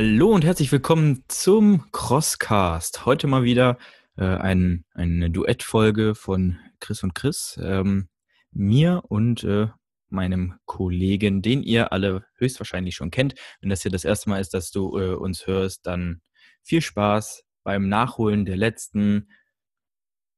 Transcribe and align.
Hallo 0.00 0.28
und 0.28 0.44
herzlich 0.44 0.70
willkommen 0.70 1.24
zum 1.26 1.90
Crosscast. 1.90 3.04
Heute 3.04 3.26
mal 3.26 3.42
wieder 3.42 3.78
äh, 4.16 4.26
ein, 4.26 4.84
eine 4.94 5.28
Duettfolge 5.28 6.14
von 6.14 6.60
Chris 6.78 7.02
und 7.02 7.16
Chris, 7.16 7.58
ähm, 7.60 8.08
mir 8.52 9.02
und 9.08 9.42
äh, 9.42 9.66
meinem 10.08 10.54
Kollegen, 10.66 11.42
den 11.42 11.64
ihr 11.64 11.90
alle 11.92 12.24
höchstwahrscheinlich 12.36 12.94
schon 12.94 13.10
kennt. 13.10 13.34
Wenn 13.60 13.70
das 13.70 13.82
hier 13.82 13.90
das 13.90 14.04
erste 14.04 14.30
Mal 14.30 14.40
ist, 14.40 14.54
dass 14.54 14.70
du 14.70 14.96
äh, 14.96 15.14
uns 15.14 15.48
hörst, 15.48 15.84
dann 15.84 16.22
viel 16.62 16.80
Spaß 16.80 17.42
beim 17.64 17.88
Nachholen 17.88 18.44
der 18.44 18.56
letzten, 18.56 19.28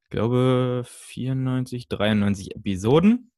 ich 0.04 0.08
glaube, 0.08 0.84
94, 0.86 1.86
93 1.86 2.56
Episoden. 2.56 3.30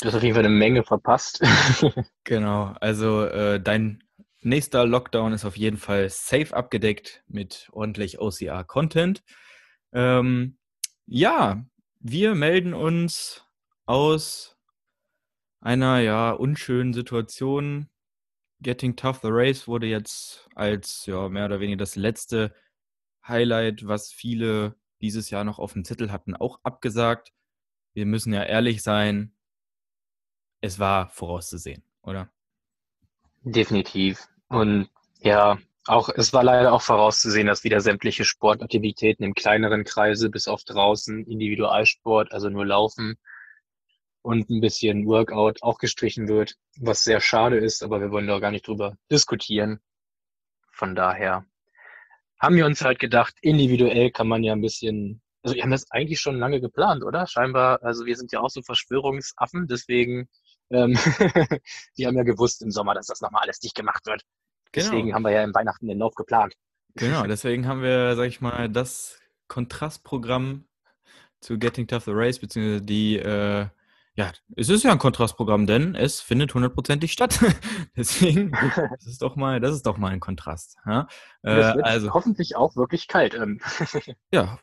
Du 0.00 0.06
hast 0.06 0.14
auf 0.14 0.22
jeden 0.22 0.36
Fall 0.36 0.44
eine 0.44 0.54
Menge 0.54 0.84
verpasst. 0.84 1.42
genau, 2.22 2.76
also 2.78 3.24
äh, 3.24 3.60
dein 3.60 4.03
nächster 4.44 4.86
Lockdown 4.86 5.32
ist 5.32 5.44
auf 5.44 5.56
jeden 5.56 5.76
Fall 5.76 6.08
safe 6.10 6.54
abgedeckt 6.54 7.24
mit 7.26 7.68
ordentlich 7.72 8.20
OCR-Content. 8.20 9.22
Ähm, 9.92 10.58
ja, 11.06 11.64
wir 12.00 12.34
melden 12.34 12.74
uns 12.74 13.44
aus 13.86 14.56
einer 15.60 16.00
ja 16.00 16.32
unschönen 16.32 16.92
Situation. 16.92 17.88
Getting 18.60 18.96
Tough 18.96 19.20
the 19.22 19.28
Race 19.30 19.66
wurde 19.66 19.86
jetzt 19.86 20.48
als 20.54 21.06
ja 21.06 21.28
mehr 21.28 21.46
oder 21.46 21.60
weniger 21.60 21.78
das 21.78 21.96
letzte 21.96 22.54
Highlight, 23.26 23.86
was 23.86 24.12
viele 24.12 24.76
dieses 25.00 25.30
Jahr 25.30 25.44
noch 25.44 25.58
auf 25.58 25.72
dem 25.72 25.84
Zettel 25.84 26.12
hatten, 26.12 26.34
auch 26.36 26.60
abgesagt. 26.62 27.32
Wir 27.94 28.06
müssen 28.06 28.32
ja 28.32 28.42
ehrlich 28.42 28.82
sein, 28.82 29.34
es 30.60 30.78
war 30.78 31.10
vorauszusehen, 31.10 31.82
oder? 32.02 32.30
Definitiv. 33.42 34.26
Und 34.54 34.88
ja, 35.20 35.58
auch 35.86 36.08
es 36.14 36.32
war 36.32 36.44
leider 36.44 36.72
auch 36.72 36.82
vorauszusehen, 36.82 37.48
dass 37.48 37.64
wieder 37.64 37.80
sämtliche 37.80 38.24
Sportaktivitäten 38.24 39.24
im 39.24 39.34
kleineren 39.34 39.82
Kreise 39.82 40.30
bis 40.30 40.46
auf 40.46 40.62
draußen, 40.62 41.26
Individualsport, 41.26 42.32
also 42.32 42.48
nur 42.50 42.64
Laufen 42.64 43.16
und 44.22 44.48
ein 44.50 44.60
bisschen 44.60 45.06
Workout 45.06 45.62
auch 45.62 45.78
gestrichen 45.78 46.28
wird, 46.28 46.54
was 46.78 47.02
sehr 47.02 47.20
schade 47.20 47.58
ist, 47.58 47.82
aber 47.82 48.00
wir 48.00 48.12
wollen 48.12 48.28
da 48.28 48.38
gar 48.38 48.52
nicht 48.52 48.68
drüber 48.68 48.96
diskutieren. 49.10 49.80
Von 50.70 50.94
daher 50.94 51.44
haben 52.38 52.54
wir 52.54 52.66
uns 52.66 52.80
halt 52.82 53.00
gedacht, 53.00 53.34
individuell 53.42 54.12
kann 54.12 54.28
man 54.28 54.44
ja 54.44 54.52
ein 54.52 54.62
bisschen, 54.62 55.20
also 55.42 55.56
wir 55.56 55.64
haben 55.64 55.72
das 55.72 55.90
eigentlich 55.90 56.20
schon 56.20 56.38
lange 56.38 56.60
geplant, 56.60 57.02
oder? 57.02 57.26
Scheinbar, 57.26 57.82
also 57.82 58.06
wir 58.06 58.16
sind 58.16 58.30
ja 58.30 58.40
auch 58.40 58.50
so 58.50 58.62
Verschwörungsaffen, 58.62 59.66
deswegen 59.66 60.28
ähm, 60.70 60.94
die 61.98 62.06
haben 62.06 62.16
ja 62.16 62.22
gewusst 62.22 62.62
im 62.62 62.70
Sommer, 62.70 62.94
dass 62.94 63.06
das 63.06 63.20
nochmal 63.20 63.42
alles 63.42 63.58
dicht 63.58 63.74
gemacht 63.74 64.06
wird. 64.06 64.22
Genau. 64.74 64.90
Deswegen 64.90 65.14
haben 65.14 65.22
wir 65.22 65.30
ja 65.30 65.44
im 65.44 65.54
Weihnachten 65.54 65.86
den 65.86 65.98
Lauf 65.98 66.14
geplant. 66.16 66.54
Genau, 66.96 67.24
deswegen 67.26 67.66
haben 67.66 67.82
wir, 67.82 68.16
sag 68.16 68.26
ich 68.26 68.40
mal, 68.40 68.68
das 68.68 69.20
Kontrastprogramm 69.46 70.66
zu 71.40 71.58
Getting 71.58 71.86
Tough 71.86 72.04
the 72.04 72.12
Race, 72.12 72.40
beziehungsweise 72.40 72.82
die, 72.82 73.18
äh, 73.18 73.66
ja, 74.16 74.32
es 74.56 74.68
ist 74.68 74.84
ja 74.84 74.92
ein 74.92 74.98
Kontrastprogramm, 74.98 75.66
denn 75.66 75.94
es 75.94 76.20
findet 76.20 76.54
hundertprozentig 76.54 77.12
statt. 77.12 77.38
deswegen, 77.96 78.50
das 78.76 79.06
ist 79.06 79.22
doch 79.22 79.36
mal, 79.36 79.60
das 79.60 79.74
ist 79.76 79.86
doch 79.86 79.96
mal 79.96 80.12
ein 80.12 80.20
Kontrast. 80.20 80.76
Ja? 80.86 81.06
Äh, 81.42 81.62
also 81.82 82.12
hoffentlich 82.12 82.56
auch 82.56 82.74
wirklich 82.74 83.06
kalt. 83.06 83.34
Ähm. 83.34 83.60
ja, 84.32 84.58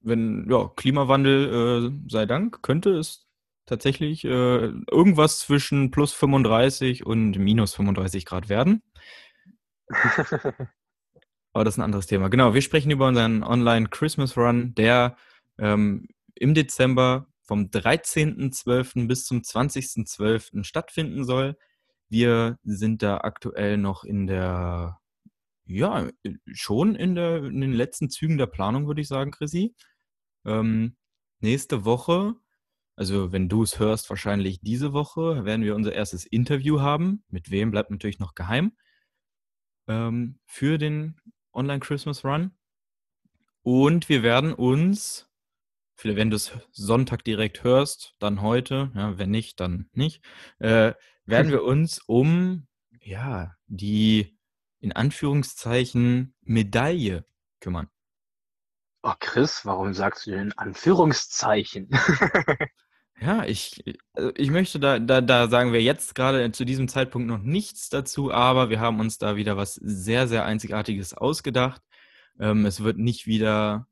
wenn, 0.00 0.48
ja, 0.48 0.70
Klimawandel 0.76 1.92
äh, 2.06 2.10
sei 2.10 2.26
Dank, 2.26 2.62
könnte 2.62 2.90
es 2.90 3.26
tatsächlich 3.70 4.24
äh, 4.24 4.28
irgendwas 4.90 5.38
zwischen 5.38 5.90
plus 5.90 6.12
35 6.12 7.06
und 7.06 7.38
minus 7.38 7.74
35 7.74 8.26
Grad 8.26 8.48
werden. 8.48 8.82
Aber 11.52 11.64
das 11.64 11.74
ist 11.74 11.78
ein 11.78 11.84
anderes 11.84 12.06
Thema. 12.06 12.28
Genau, 12.28 12.52
wir 12.52 12.62
sprechen 12.62 12.90
über 12.90 13.08
unseren 13.08 13.42
Online 13.42 13.88
Christmas 13.88 14.36
Run, 14.36 14.74
der 14.74 15.16
ähm, 15.58 16.08
im 16.34 16.54
Dezember 16.54 17.26
vom 17.42 17.66
13.12. 17.66 19.06
bis 19.06 19.24
zum 19.24 19.38
20.12. 19.40 20.64
stattfinden 20.64 21.24
soll. 21.24 21.56
Wir 22.08 22.58
sind 22.64 23.02
da 23.02 23.18
aktuell 23.18 23.76
noch 23.76 24.04
in 24.04 24.26
der, 24.26 24.98
ja, 25.64 26.08
schon 26.52 26.96
in, 26.96 27.14
der, 27.14 27.44
in 27.44 27.60
den 27.60 27.72
letzten 27.72 28.10
Zügen 28.10 28.36
der 28.36 28.46
Planung, 28.46 28.86
würde 28.88 29.00
ich 29.00 29.08
sagen, 29.08 29.30
Chrissy. 29.30 29.74
Ähm, 30.44 30.96
nächste 31.40 31.84
Woche 31.84 32.34
also 33.00 33.32
wenn 33.32 33.48
du 33.48 33.62
es 33.62 33.78
hörst, 33.78 34.10
wahrscheinlich 34.10 34.60
diese 34.60 34.92
Woche 34.92 35.46
werden 35.46 35.64
wir 35.64 35.74
unser 35.74 35.94
erstes 35.94 36.26
Interview 36.26 36.80
haben. 36.80 37.24
Mit 37.30 37.50
wem 37.50 37.70
bleibt 37.70 37.90
natürlich 37.90 38.18
noch 38.18 38.34
geheim. 38.34 38.76
Ähm, 39.88 40.38
für 40.44 40.76
den 40.76 41.18
Online 41.54 41.80
Christmas 41.80 42.26
Run. 42.26 42.50
Und 43.62 44.10
wir 44.10 44.22
werden 44.22 44.52
uns, 44.52 45.30
wenn 46.02 46.28
du 46.28 46.36
es 46.36 46.52
Sonntag 46.72 47.24
direkt 47.24 47.64
hörst, 47.64 48.16
dann 48.18 48.42
heute, 48.42 48.92
ja, 48.94 49.16
wenn 49.16 49.30
nicht, 49.30 49.60
dann 49.60 49.88
nicht, 49.94 50.22
äh, 50.58 50.92
werden 51.24 51.52
wir 51.52 51.64
uns 51.64 52.00
um 52.06 52.66
ja, 53.00 53.56
die 53.66 54.38
in 54.80 54.92
Anführungszeichen 54.92 56.34
Medaille 56.42 57.24
kümmern. 57.60 57.88
Oh 59.02 59.14
Chris, 59.18 59.64
warum 59.64 59.94
sagst 59.94 60.26
du 60.26 60.32
denn 60.32 60.52
Anführungszeichen? 60.52 61.88
Ja, 63.22 63.44
ich, 63.44 63.84
also 64.14 64.32
ich 64.36 64.50
möchte 64.50 64.80
da, 64.80 64.98
da, 64.98 65.20
da 65.20 65.48
sagen 65.48 65.74
wir 65.74 65.82
jetzt 65.82 66.14
gerade 66.14 66.52
zu 66.52 66.64
diesem 66.64 66.88
Zeitpunkt 66.88 67.28
noch 67.28 67.38
nichts 67.42 67.90
dazu, 67.90 68.32
aber 68.32 68.70
wir 68.70 68.80
haben 68.80 68.98
uns 68.98 69.18
da 69.18 69.36
wieder 69.36 69.58
was 69.58 69.74
sehr, 69.74 70.26
sehr 70.26 70.46
Einzigartiges 70.46 71.12
ausgedacht. 71.12 71.82
Ähm, 72.38 72.64
es 72.64 72.82
wird 72.82 72.96
nicht 72.96 73.26
wieder 73.26 73.86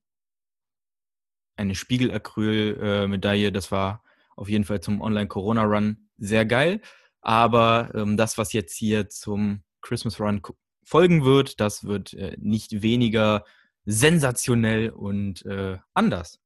eine 1.56 1.74
Spiegelecryl-Medaille. 1.74 3.52
Das 3.52 3.70
war 3.70 4.02
auf 4.36 4.48
jeden 4.48 4.64
Fall 4.64 4.80
zum 4.80 5.02
Online-Corona-Run 5.02 6.08
sehr 6.16 6.46
geil. 6.46 6.80
Aber 7.20 7.90
ähm, 7.94 8.16
das, 8.16 8.38
was 8.38 8.54
jetzt 8.54 8.76
hier 8.76 9.10
zum 9.10 9.62
Christmas 9.82 10.18
Run 10.20 10.40
folgen 10.84 11.24
wird, 11.24 11.60
das 11.60 11.84
wird 11.84 12.14
äh, 12.14 12.36
nicht 12.40 12.80
weniger 12.82 13.44
sensationell 13.84 14.90
und 14.90 15.44
äh, 15.44 15.78
anders. 15.92 16.40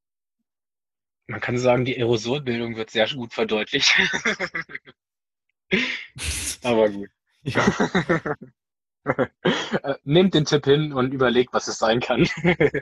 Man 1.33 1.41
kann 1.41 1.57
sagen, 1.57 1.83
die 1.83 1.97
Aerosolbildung 1.97 2.75
wird 2.75 2.91
sehr 2.91 3.07
gut 3.09 3.33
verdeutlicht. 3.33 3.91
Aber 6.63 6.89
gut. 6.89 7.09
Ja. 7.41 7.65
Äh, 9.05 9.95
nehmt 10.05 10.33
den 10.33 10.45
Tipp 10.45 10.63
hin 10.63 10.93
und 10.93 11.13
überlegt, 11.13 11.51
was 11.51 11.67
es 11.67 11.77
sein 11.77 11.99
kann. 11.99 12.25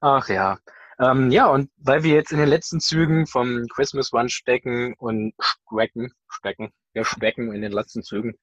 Ach 0.00 0.28
ja. 0.28 0.58
Ähm, 0.98 1.30
ja, 1.30 1.46
und 1.46 1.70
weil 1.76 2.02
wir 2.02 2.12
jetzt 2.12 2.32
in 2.32 2.38
den 2.38 2.48
letzten 2.48 2.80
Zügen 2.80 3.28
vom 3.28 3.68
Christmas 3.68 4.12
Run 4.12 4.28
stecken 4.28 4.94
und 4.94 5.32
stecken, 5.38 6.12
stecken, 6.28 6.72
wir 6.92 7.04
stecken 7.04 7.52
in 7.54 7.62
den 7.62 7.70
letzten 7.70 8.02
Zügen. 8.02 8.34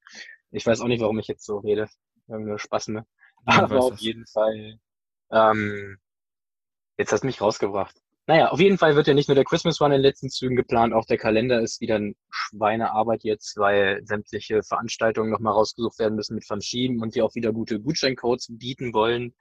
Ich 0.52 0.66
weiß 0.66 0.80
auch 0.80 0.88
nicht, 0.88 1.02
warum 1.02 1.20
ich 1.20 1.28
jetzt 1.28 1.44
so 1.44 1.58
rede. 1.58 1.90
Irgendwie 2.30 2.58
Spaß, 2.58 2.88
ne? 2.90 3.06
Aber 3.46 3.78
auf 3.82 3.98
jeden 3.98 4.26
Fall. 4.26 4.80
Ähm, 5.30 5.98
jetzt 6.98 7.12
hast 7.12 7.24
du 7.24 7.28
mich 7.28 7.42
rausgebracht. 7.42 8.02
Naja, 8.30 8.50
auf 8.50 8.60
jeden 8.60 8.78
Fall 8.78 8.98
wird 8.98 9.08
ja 9.08 9.14
nicht 9.14 9.30
nur 9.30 9.36
der 9.36 9.46
Christmas 9.46 9.80
Run 9.80 9.94
in 9.94 10.00
den 10.00 10.02
letzten 10.02 10.30
Zügen 10.30 10.58
geplant, 10.58 10.94
auch 10.94 11.06
der 11.06 11.18
Kalender 11.18 11.62
ist 11.62 11.80
wieder 11.80 11.96
eine 11.96 12.14
Schweinearbeit 12.30 13.24
jetzt, 13.24 13.56
weil 13.56 14.06
sämtliche 14.06 14.64
Veranstaltungen 14.64 15.32
nochmal 15.32 15.54
rausgesucht 15.54 15.98
werden 15.98 16.16
müssen 16.16 16.36
mit 16.36 16.46
Verschieben 16.46 17.02
und 17.02 17.16
die 17.16 17.22
auch 17.22 17.36
wieder 17.36 17.54
gute 17.54 17.80
Gutscheincodes 17.80 18.48
bieten 18.50 18.94
wollen. 18.94 19.34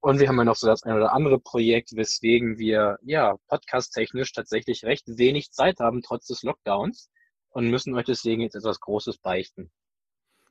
Und 0.00 0.18
wir 0.18 0.28
haben 0.28 0.38
ja 0.38 0.44
noch 0.44 0.56
so 0.56 0.66
das 0.66 0.82
ein 0.82 0.96
oder 0.96 1.12
andere 1.12 1.38
Projekt, 1.38 1.94
weswegen 1.94 2.58
wir, 2.58 2.98
ja, 3.02 3.36
podcast-technisch 3.48 4.32
tatsächlich 4.32 4.84
recht 4.84 5.04
wenig 5.06 5.50
Zeit 5.50 5.78
haben, 5.80 6.00
trotz 6.00 6.26
des 6.26 6.42
Lockdowns 6.42 7.10
und 7.50 7.68
müssen 7.68 7.94
euch 7.94 8.06
deswegen 8.06 8.40
jetzt 8.40 8.54
etwas 8.54 8.80
Großes 8.80 9.18
beichten. 9.18 9.70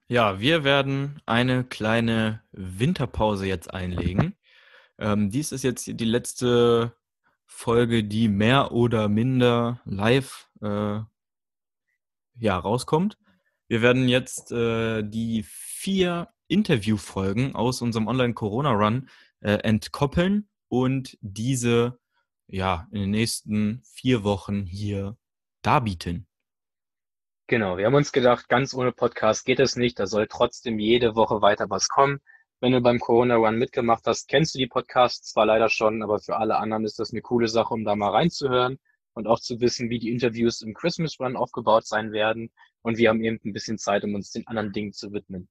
Ja, 0.07 0.39
wir 0.39 0.63
werden 0.63 1.19
eine 1.25 1.63
kleine 1.63 2.43
Winterpause 2.51 3.47
jetzt 3.47 3.73
einlegen. 3.73 4.35
Ähm, 4.99 5.31
dies 5.31 5.51
ist 5.51 5.63
jetzt 5.63 5.87
die 5.87 6.05
letzte 6.05 6.93
Folge, 7.45 8.03
die 8.03 8.27
mehr 8.27 8.71
oder 8.71 9.07
minder 9.07 9.81
live 9.85 10.49
äh, 10.61 10.99
ja, 12.37 12.57
rauskommt. 12.57 13.17
Wir 13.67 13.81
werden 13.81 14.07
jetzt 14.07 14.51
äh, 14.51 15.03
die 15.03 15.43
vier 15.47 16.29
Interviewfolgen 16.47 17.55
aus 17.55 17.81
unserem 17.81 18.07
Online-Corona-Run 18.07 19.09
äh, 19.41 19.53
entkoppeln 19.53 20.47
und 20.67 21.17
diese 21.21 21.99
ja 22.47 22.87
in 22.91 23.01
den 23.01 23.11
nächsten 23.11 23.81
vier 23.83 24.23
Wochen 24.23 24.65
hier 24.65 25.17
darbieten. 25.61 26.27
Genau, 27.47 27.77
wir 27.77 27.85
haben 27.85 27.95
uns 27.95 28.11
gedacht, 28.11 28.49
ganz 28.49 28.73
ohne 28.73 28.91
Podcast 28.91 29.45
geht 29.45 29.59
es 29.59 29.75
nicht. 29.75 29.99
Da 29.99 30.07
soll 30.07 30.27
trotzdem 30.27 30.79
jede 30.79 31.15
Woche 31.15 31.41
weiter 31.41 31.69
was 31.69 31.89
kommen. 31.89 32.19
Wenn 32.61 32.71
du 32.71 32.81
beim 32.81 32.99
Corona 32.99 33.35
Run 33.35 33.57
mitgemacht 33.57 34.03
hast, 34.05 34.27
kennst 34.27 34.55
du 34.55 34.59
die 34.59 34.67
Podcasts 34.67 35.31
zwar 35.31 35.45
leider 35.45 35.69
schon, 35.69 36.01
aber 36.01 36.19
für 36.19 36.37
alle 36.37 36.57
anderen 36.57 36.85
ist 36.85 36.99
das 36.99 37.11
eine 37.11 37.21
coole 37.21 37.47
Sache, 37.47 37.73
um 37.73 37.83
da 37.83 37.95
mal 37.95 38.11
reinzuhören 38.11 38.79
und 39.13 39.27
auch 39.27 39.39
zu 39.39 39.59
wissen, 39.59 39.89
wie 39.89 39.99
die 39.99 40.11
Interviews 40.11 40.61
im 40.61 40.73
Christmas 40.73 41.19
Run 41.19 41.35
aufgebaut 41.35 41.85
sein 41.85 42.11
werden. 42.11 42.51
Und 42.81 42.97
wir 42.97 43.09
haben 43.09 43.23
eben 43.23 43.39
ein 43.43 43.53
bisschen 43.53 43.77
Zeit, 43.77 44.03
um 44.03 44.13
uns 44.13 44.31
den 44.31 44.47
anderen 44.47 44.71
Dingen 44.71 44.93
zu 44.93 45.11
widmen. 45.11 45.49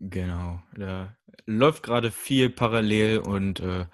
Genau, 0.00 0.62
da 0.76 1.16
läuft 1.46 1.82
gerade 1.82 2.12
viel 2.12 2.50
parallel 2.50 3.18
und 3.18 3.58
äh, 3.60 3.86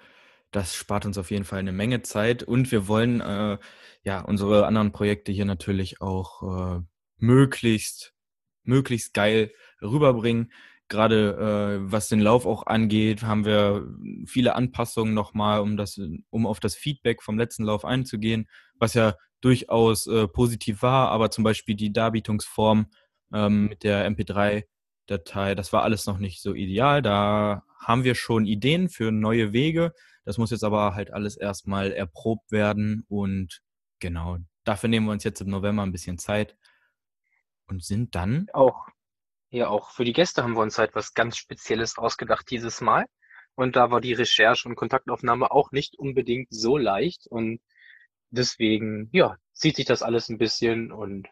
das 0.51 0.75
spart 0.75 1.05
uns 1.05 1.17
auf 1.17 1.31
jeden 1.31 1.45
Fall 1.45 1.59
eine 1.59 1.71
Menge 1.71 2.01
Zeit. 2.03 2.43
Und 2.43 2.71
wir 2.71 2.87
wollen 2.87 3.21
äh, 3.21 3.57
ja 4.03 4.21
unsere 4.21 4.67
anderen 4.67 4.91
Projekte 4.91 5.31
hier 5.31 5.45
natürlich 5.45 6.01
auch 6.01 6.77
äh, 6.77 6.81
möglichst, 7.17 8.13
möglichst 8.63 9.13
geil 9.13 9.51
rüberbringen. 9.81 10.51
Gerade 10.87 11.79
äh, 11.81 11.91
was 11.91 12.09
den 12.09 12.19
Lauf 12.19 12.45
auch 12.45 12.67
angeht, 12.67 13.23
haben 13.23 13.45
wir 13.45 13.87
viele 14.27 14.55
Anpassungen 14.55 15.13
nochmal, 15.13 15.61
um 15.61 15.77
das, 15.77 15.99
um 16.29 16.45
auf 16.45 16.59
das 16.59 16.75
Feedback 16.75 17.23
vom 17.23 17.39
letzten 17.39 17.63
Lauf 17.63 17.85
einzugehen, 17.85 18.47
was 18.77 18.93
ja 18.93 19.15
durchaus 19.41 20.07
äh, 20.07 20.27
positiv 20.27 20.81
war, 20.81 21.09
aber 21.09 21.31
zum 21.31 21.43
Beispiel 21.43 21.75
die 21.75 21.93
Darbietungsform 21.93 22.87
ähm, 23.33 23.67
mit 23.67 23.83
der 23.83 24.09
MP3-Datei, 24.09 25.55
das 25.55 25.73
war 25.73 25.83
alles 25.83 26.05
noch 26.05 26.17
nicht 26.17 26.41
so 26.41 26.53
ideal. 26.53 27.01
Da 27.01 27.63
haben 27.79 28.03
wir 28.03 28.15
schon 28.15 28.45
Ideen 28.45 28.89
für 28.89 29.11
neue 29.11 29.53
Wege. 29.53 29.93
Das 30.23 30.37
muss 30.37 30.51
jetzt 30.51 30.63
aber 30.63 30.95
halt 30.95 31.13
alles 31.13 31.37
erstmal 31.37 31.91
erprobt 31.91 32.51
werden 32.51 33.05
und 33.07 33.61
genau, 33.99 34.37
dafür 34.63 34.89
nehmen 34.89 35.05
wir 35.05 35.11
uns 35.11 35.23
jetzt 35.23 35.41
im 35.41 35.49
November 35.49 35.83
ein 35.83 35.91
bisschen 35.91 36.17
Zeit 36.17 36.57
und 37.67 37.83
sind 37.83 38.15
dann 38.15 38.47
Auch 38.53 38.87
ja, 39.55 39.69
auch 39.69 39.91
für 39.91 40.03
die 40.03 40.13
Gäste 40.13 40.43
haben 40.43 40.55
wir 40.55 40.61
uns 40.61 40.77
halt 40.77 40.95
was 40.95 41.13
ganz 41.13 41.37
Spezielles 41.37 41.97
ausgedacht 41.97 42.49
dieses 42.49 42.81
Mal. 42.81 43.05
Und 43.55 43.77
da 43.77 43.89
war 43.89 44.01
die 44.01 44.13
Recherche 44.13 44.67
und 44.67 44.75
Kontaktaufnahme 44.75 45.49
auch 45.51 45.71
nicht 45.71 45.97
unbedingt 45.97 46.47
so 46.51 46.77
leicht. 46.77 47.25
Und 47.27 47.61
deswegen, 48.29 49.09
ja, 49.13 49.37
zieht 49.53 49.77
sich 49.77 49.85
das 49.85 50.03
alles 50.03 50.29
ein 50.29 50.37
bisschen 50.37 50.91
und 50.91 51.27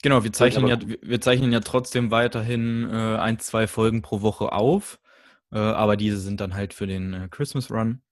Genau, 0.00 0.22
wir 0.22 0.32
zeichnen 0.32 0.68
ja, 0.68 0.78
wir 0.80 1.20
zeichnen 1.20 1.52
ja 1.52 1.58
trotzdem 1.58 2.12
weiterhin 2.12 2.88
äh, 2.88 3.16
ein, 3.16 3.40
zwei 3.40 3.66
Folgen 3.66 4.00
pro 4.00 4.22
Woche 4.22 4.52
auf, 4.52 5.00
äh, 5.50 5.58
aber 5.58 5.96
diese 5.96 6.18
sind 6.18 6.40
dann 6.40 6.54
halt 6.54 6.72
für 6.72 6.86
den 6.86 7.14
äh, 7.14 7.28
Christmas 7.28 7.68
Run. 7.68 8.02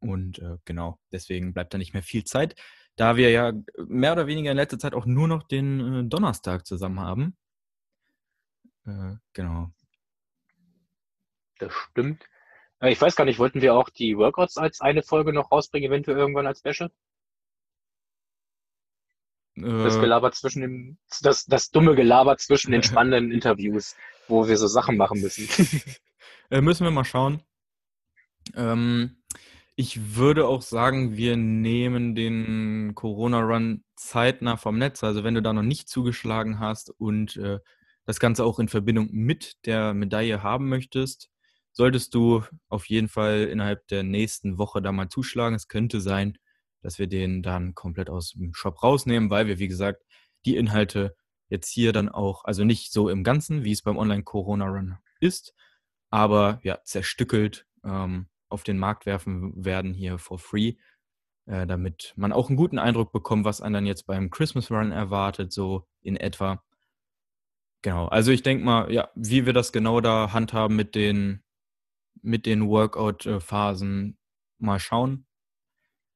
Und 0.00 0.40
äh, 0.40 0.56
genau, 0.64 0.98
deswegen 1.12 1.54
bleibt 1.54 1.72
da 1.72 1.78
nicht 1.78 1.92
mehr 1.92 2.02
viel 2.02 2.24
Zeit, 2.24 2.56
da 2.96 3.16
wir 3.16 3.30
ja 3.30 3.52
mehr 3.86 4.12
oder 4.12 4.26
weniger 4.26 4.50
in 4.50 4.56
letzter 4.56 4.80
Zeit 4.80 4.92
auch 4.92 5.06
nur 5.06 5.28
noch 5.28 5.44
den 5.44 5.94
äh, 5.94 6.04
Donnerstag 6.04 6.66
zusammen 6.66 6.98
haben. 6.98 7.36
Äh, 8.90 9.16
genau. 9.32 9.70
Das 11.58 11.72
stimmt. 11.72 12.24
Äh, 12.80 12.92
ich 12.92 13.00
weiß 13.00 13.16
gar 13.16 13.24
nicht, 13.24 13.38
wollten 13.38 13.62
wir 13.62 13.74
auch 13.74 13.88
die 13.88 14.16
Workouts 14.16 14.56
als 14.56 14.80
eine 14.80 15.02
Folge 15.02 15.32
noch 15.32 15.52
rausbringen, 15.52 15.90
eventuell 15.90 16.18
irgendwann 16.18 16.46
als 16.46 16.60
Special? 16.60 16.90
Das 19.54 19.96
Äh, 19.96 20.00
Gelaber 20.00 20.32
zwischen 20.32 20.62
dem, 20.62 20.98
das, 21.20 21.44
das 21.44 21.70
dumme 21.70 21.94
Gelaber 21.94 22.36
zwischen 22.38 22.72
den 22.72 22.82
spannenden 22.82 23.30
Interviews, 23.30 23.96
wo 24.28 24.48
wir 24.48 24.56
so 24.56 24.66
Sachen 24.66 24.96
machen 24.96 25.20
müssen. 25.20 25.48
äh, 26.50 26.60
müssen 26.60 26.84
wir 26.84 26.90
mal 26.90 27.04
schauen. 27.04 27.42
Ähm, 28.54 29.16
ich 29.76 30.16
würde 30.16 30.46
auch 30.46 30.62
sagen, 30.62 31.16
wir 31.16 31.36
nehmen 31.36 32.14
den 32.14 32.94
Corona-Run 32.94 33.84
zeitnah 33.96 34.56
vom 34.56 34.78
Netz. 34.78 35.04
Also 35.04 35.24
wenn 35.24 35.34
du 35.34 35.42
da 35.42 35.52
noch 35.52 35.62
nicht 35.62 35.88
zugeschlagen 35.88 36.58
hast 36.58 36.90
und 36.90 37.36
äh, 37.36 37.60
das 38.06 38.20
Ganze 38.20 38.44
auch 38.44 38.58
in 38.58 38.68
Verbindung 38.68 39.08
mit 39.12 39.64
der 39.66 39.94
Medaille 39.94 40.42
haben 40.42 40.68
möchtest, 40.68 41.30
solltest 41.72 42.14
du 42.14 42.42
auf 42.68 42.86
jeden 42.86 43.08
Fall 43.08 43.44
innerhalb 43.44 43.86
der 43.88 44.02
nächsten 44.02 44.58
Woche 44.58 44.82
da 44.82 44.92
mal 44.92 45.08
zuschlagen. 45.08 45.54
Es 45.54 45.68
könnte 45.68 46.00
sein, 46.00 46.36
dass 46.82 46.98
wir 46.98 47.06
den 47.06 47.42
dann 47.42 47.74
komplett 47.74 48.10
aus 48.10 48.32
dem 48.32 48.54
Shop 48.54 48.82
rausnehmen, 48.82 49.30
weil 49.30 49.46
wir, 49.46 49.58
wie 49.58 49.68
gesagt, 49.68 50.02
die 50.44 50.56
Inhalte 50.56 51.14
jetzt 51.48 51.70
hier 51.70 51.92
dann 51.92 52.08
auch, 52.08 52.44
also 52.44 52.64
nicht 52.64 52.92
so 52.92 53.08
im 53.08 53.24
Ganzen, 53.24 53.64
wie 53.64 53.72
es 53.72 53.82
beim 53.82 53.98
Online-Corona-Run 53.98 54.96
ist, 55.20 55.54
aber 56.10 56.60
ja, 56.62 56.78
zerstückelt 56.84 57.66
ähm, 57.84 58.28
auf 58.48 58.64
den 58.64 58.78
Markt 58.78 59.06
werfen 59.06 59.64
werden 59.64 59.94
hier 59.94 60.18
for 60.18 60.38
free, 60.38 60.74
äh, 61.46 61.66
damit 61.66 62.14
man 62.16 62.32
auch 62.32 62.48
einen 62.48 62.56
guten 62.56 62.78
Eindruck 62.78 63.12
bekommt, 63.12 63.44
was 63.44 63.60
einen 63.60 63.74
dann 63.74 63.86
jetzt 63.86 64.06
beim 64.06 64.30
Christmas 64.30 64.70
Run 64.70 64.92
erwartet, 64.92 65.52
so 65.52 65.86
in 66.02 66.16
etwa. 66.16 66.62
Genau, 67.82 68.08
also 68.08 68.30
ich 68.30 68.42
denke 68.42 68.64
mal, 68.64 68.92
ja, 68.92 69.10
wie 69.14 69.46
wir 69.46 69.52
das 69.52 69.72
genau 69.72 70.00
da 70.00 70.32
handhaben 70.32 70.76
mit 70.76 70.94
den, 70.94 71.42
mit 72.22 72.44
den 72.44 72.68
Workout-Phasen, 72.68 74.18
mal 74.58 74.78
schauen, 74.78 75.26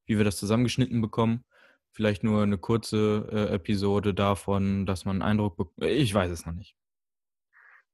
wie 0.05 0.17
wir 0.17 0.23
das 0.23 0.37
zusammengeschnitten 0.37 1.01
bekommen. 1.01 1.43
Vielleicht 1.91 2.23
nur 2.23 2.43
eine 2.43 2.57
kurze 2.57 3.27
äh, 3.31 3.53
Episode 3.55 4.13
davon, 4.13 4.85
dass 4.85 5.05
man 5.05 5.21
einen 5.21 5.31
Eindruck 5.31 5.57
bekommt. 5.57 5.83
Ich 5.83 6.13
weiß 6.13 6.29
es 6.29 6.45
noch 6.45 6.53
nicht. 6.53 6.75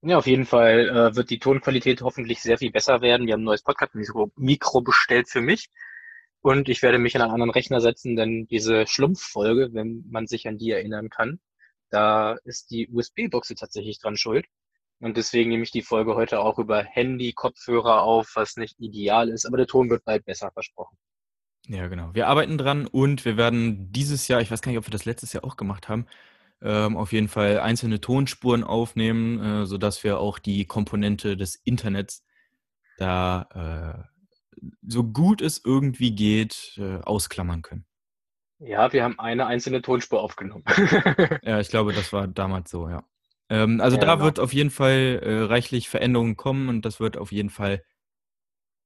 Ja, 0.01 0.18
auf 0.18 0.25
jeden 0.25 0.45
Fall 0.45 0.89
äh, 0.89 1.15
wird 1.15 1.29
die 1.29 1.38
Tonqualität 1.38 2.01
hoffentlich 2.01 2.41
sehr 2.41 2.57
viel 2.57 2.71
besser 2.71 3.01
werden. 3.01 3.27
Wir 3.27 3.33
haben 3.33 3.41
ein 3.41 3.45
neues 3.45 3.62
Podcast-Mikro 3.62 4.31
Mikro 4.35 4.81
bestellt 4.81 5.29
für 5.29 5.41
mich. 5.41 5.69
Und 6.41 6.69
ich 6.69 6.81
werde 6.81 6.97
mich 6.97 7.15
an 7.15 7.21
einen 7.21 7.31
anderen 7.31 7.51
Rechner 7.51 7.79
setzen, 7.79 8.15
denn 8.15 8.47
diese 8.47 8.88
Schlumpffolge, 8.88 9.69
wenn 9.73 10.03
man 10.09 10.25
sich 10.25 10.47
an 10.47 10.57
die 10.57 10.71
erinnern 10.71 11.12
kann, 11.12 11.39
da 11.92 12.38
ist 12.44 12.72
die 12.72 12.90
USB-Buchse 12.90 13.56
tatsächlich 13.56 14.00
dran 14.00 14.18
schuld. 14.18 14.46
Und 15.00 15.18
deswegen 15.18 15.50
nehme 15.50 15.64
ich 15.64 15.72
die 15.72 15.82
Folge 15.82 16.16
heute 16.16 16.40
auch 16.40 16.60
über 16.60 16.84
Handy, 16.84 17.34
Kopfhörer 17.34 18.04
auf, 18.04 18.32
was 18.36 18.56
nicht 18.56 18.80
ideal 18.80 19.30
ist, 19.30 19.46
aber 19.46 19.58
der 19.58 19.68
Ton 19.68 19.90
wird 19.90 20.06
bald 20.06 20.26
besser 20.26 20.52
versprochen. 20.52 20.98
Ja, 21.68 21.88
genau. 21.88 22.14
Wir 22.14 22.28
arbeiten 22.28 22.58
dran 22.58 22.88
und 22.88 23.26
wir 23.26 23.38
werden 23.38 23.92
dieses 23.92 24.28
Jahr, 24.28 24.42
ich 24.42 24.52
weiß 24.52 24.62
gar 24.62 24.72
nicht, 24.72 24.80
ob 24.80 24.88
wir 24.88 24.92
das 24.92 25.06
letztes 25.06 25.34
Jahr 25.34 25.44
auch 25.44 25.58
gemacht 25.58 25.90
haben, 25.90 26.06
ähm, 26.62 26.98
auf 26.98 27.14
jeden 27.14 27.28
Fall 27.28 27.60
einzelne 27.60 28.00
Tonspuren 28.00 28.64
aufnehmen, 28.64 29.40
äh, 29.64 29.66
sodass 29.66 30.04
wir 30.04 30.20
auch 30.20 30.38
die 30.38 30.66
Komponente 30.66 31.36
des 31.36 31.56
Internets 31.56 32.24
da 32.98 34.06
äh, 34.06 34.12
so 34.88 35.04
gut 35.04 35.42
es 35.42 35.62
irgendwie 35.64 36.14
geht 36.14 36.76
äh, 36.78 36.98
ausklammern 36.98 37.64
können. 37.64 37.86
Ja, 38.63 38.94
wir 38.94 39.04
haben 39.04 39.19
eine 39.19 39.48
einzelne 39.48 39.81
Tonspur 39.81 40.22
aufgenommen. 40.22 40.63
Ja, 41.44 41.59
ich 41.59 41.69
glaube, 41.69 41.94
das 41.94 42.14
war 42.14 42.28
damals 42.28 42.69
so, 42.69 42.88
ja. 42.88 43.04
Ähm, 43.50 43.81
also 43.81 43.97
Ja, 43.97 44.02
da 44.02 44.14
genau. 44.16 44.26
wird 44.26 44.40
auf 44.40 44.54
jeden 44.54 44.69
Fall 44.69 45.19
äh, 45.24 45.42
reichlich 45.44 45.90
Veränderungen 45.90 46.38
kommen 46.38 46.69
und 46.69 46.85
das 46.85 47.00
wird 47.00 47.18
auf 47.18 47.31
jeden 47.31 47.50
Fall 47.50 47.83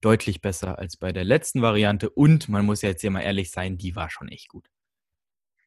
deutlich 0.01 0.39
besser 0.41 0.79
als 0.79 0.97
bei 0.97 1.11
der 1.11 1.25
letzten 1.25 1.61
Variante. 1.61 2.09
Und 2.09 2.47
man 2.47 2.65
muss 2.65 2.81
ja 2.81 2.89
jetzt 2.89 3.01
hier 3.01 3.11
mal 3.11 3.21
ehrlich 3.21 3.51
sein, 3.51 3.77
die 3.77 3.95
war 3.95 4.09
schon 4.09 4.29
echt 4.29 4.47
gut. 4.47 4.69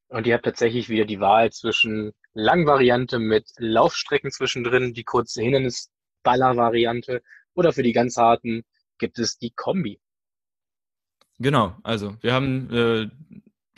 Und 0.08 0.26
ihr 0.26 0.34
habt 0.34 0.44
tatsächlich 0.46 0.88
wieder 0.88 1.04
die 1.04 1.20
Wahl 1.20 1.52
zwischen 1.52 2.12
Langvariante 2.32 3.18
mit 3.18 3.50
Laufstrecken 3.58 4.30
zwischendrin, 4.30 4.94
die 4.94 5.04
kurze 5.04 5.42
Hindernisballer-Variante 5.42 7.22
oder 7.52 7.72
für 7.74 7.82
die 7.82 7.92
ganz 7.92 8.16
harten 8.16 8.64
gibt 8.96 9.18
es 9.18 9.36
die 9.38 9.50
Kombi. 9.50 10.00
Genau, 11.38 11.76
also 11.82 12.16
wir 12.22 12.32
haben, 12.32 12.72
äh, 12.72 13.08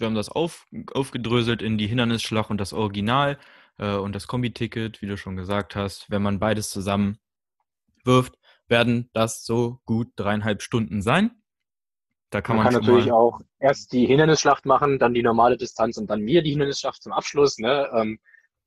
wir 0.00 0.06
haben 0.06 0.14
das 0.14 0.28
auf, 0.28 0.66
aufgedröselt 0.92 1.62
in 1.62 1.78
die 1.78 1.86
Hindernisschlacht 1.86 2.50
und 2.50 2.58
das 2.58 2.72
Original 2.72 3.38
äh, 3.78 3.94
und 3.96 4.14
das 4.14 4.26
Kombi-Ticket, 4.26 5.02
wie 5.02 5.06
du 5.06 5.16
schon 5.16 5.36
gesagt 5.36 5.76
hast. 5.76 6.10
Wenn 6.10 6.22
man 6.22 6.38
beides 6.38 6.70
zusammen 6.70 7.18
wirft, 8.04 8.34
werden 8.66 9.10
das 9.12 9.44
so 9.44 9.80
gut 9.84 10.08
dreieinhalb 10.16 10.62
Stunden 10.62 11.02
sein. 11.02 11.30
Da 12.30 12.40
kann 12.40 12.56
Man 12.56 12.64
man, 12.66 12.72
kann 12.74 12.82
natürlich 12.84 13.10
auch 13.12 13.40
erst 13.58 13.92
die 13.92 14.06
Hindernisschlacht 14.06 14.64
machen, 14.64 14.98
dann 15.00 15.14
die 15.14 15.22
normale 15.22 15.56
Distanz 15.56 15.96
und 15.96 16.08
dann 16.08 16.20
mir 16.20 16.42
die 16.42 16.50
Hindernisschlacht 16.50 17.02
zum 17.02 17.12
Abschluss, 17.12 17.58
ne? 17.58 17.90
Ähm, 17.92 18.20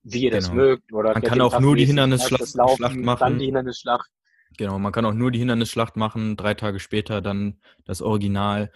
wie 0.04 0.24
ihr 0.26 0.32
das 0.32 0.50
Genau. 0.50 0.62
mögt. 0.64 0.92
Oder 0.92 1.14
Man 1.14 1.22
kann 1.24 1.40
auch 1.40 1.60
nur 1.62 1.78
die 1.78 1.86
Hindernisschlacht- 1.86 2.42
das 2.42 2.56
Laufen, 2.56 3.02
machen. 3.06 3.20
Dann 3.22 3.40
die 3.40 3.46
Hindernisschlacht. 3.46 4.10
genau, 4.58 4.78
man 4.80 4.92
kann 4.92 5.06
auch 5.06 5.14
nur 5.14 5.32
die 5.32 5.40
Hindernisschlacht 5.40 5.96
machen, 5.96 6.36
drei 6.36 6.54
Tage 6.56 6.82
später 6.82 7.22
dann 7.22 7.62
das 7.86 8.02
Original. 8.02 8.70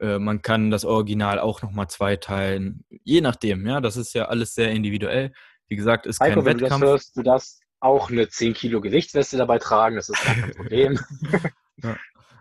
Äh, 0.00 0.18
man 0.18 0.42
kann 0.42 0.70
das 0.70 0.84
Original 0.84 1.38
auch 1.38 1.62
nochmal 1.62 1.88
zweiteilen, 1.88 2.84
je 3.04 3.20
nachdem, 3.20 3.66
ja, 3.66 3.80
das 3.80 3.96
ist 3.96 4.14
ja 4.14 4.26
alles 4.26 4.54
sehr 4.54 4.70
individuell. 4.70 5.32
Wie 5.68 5.76
gesagt, 5.76 6.06
ist 6.06 6.18
kein 6.18 6.32
Heiko, 6.32 6.44
wenn 6.44 6.58
du 6.58 6.64
das 6.64 6.72
Wettkampf. 6.72 6.84
hörst, 6.84 7.16
du 7.16 7.22
darfst 7.22 7.62
auch 7.80 8.10
eine 8.10 8.28
10 8.28 8.54
Kilo 8.54 8.80
Gewichtsweste 8.80 9.36
dabei 9.36 9.58
tragen, 9.58 9.96
das 9.96 10.08
ist 10.08 10.20
kein 10.20 10.50
Problem. 10.56 11.00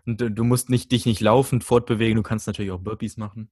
Und 0.06 0.22
äh, 0.22 0.32
du 0.32 0.44
musst 0.44 0.70
nicht, 0.70 0.92
dich 0.92 1.06
nicht 1.06 1.22
laufend 1.22 1.64
fortbewegen, 1.64 2.16
du 2.16 2.24
kannst 2.24 2.48
natürlich 2.48 2.72
auch 2.72 2.80
Burpees 2.80 3.18
machen. 3.18 3.52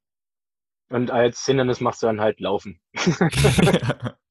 Und 0.89 1.09
als 1.09 1.45
Hindernis 1.45 1.79
machst 1.81 2.03
du 2.03 2.07
dann 2.07 2.21
halt 2.21 2.39
Laufen. 2.39 2.79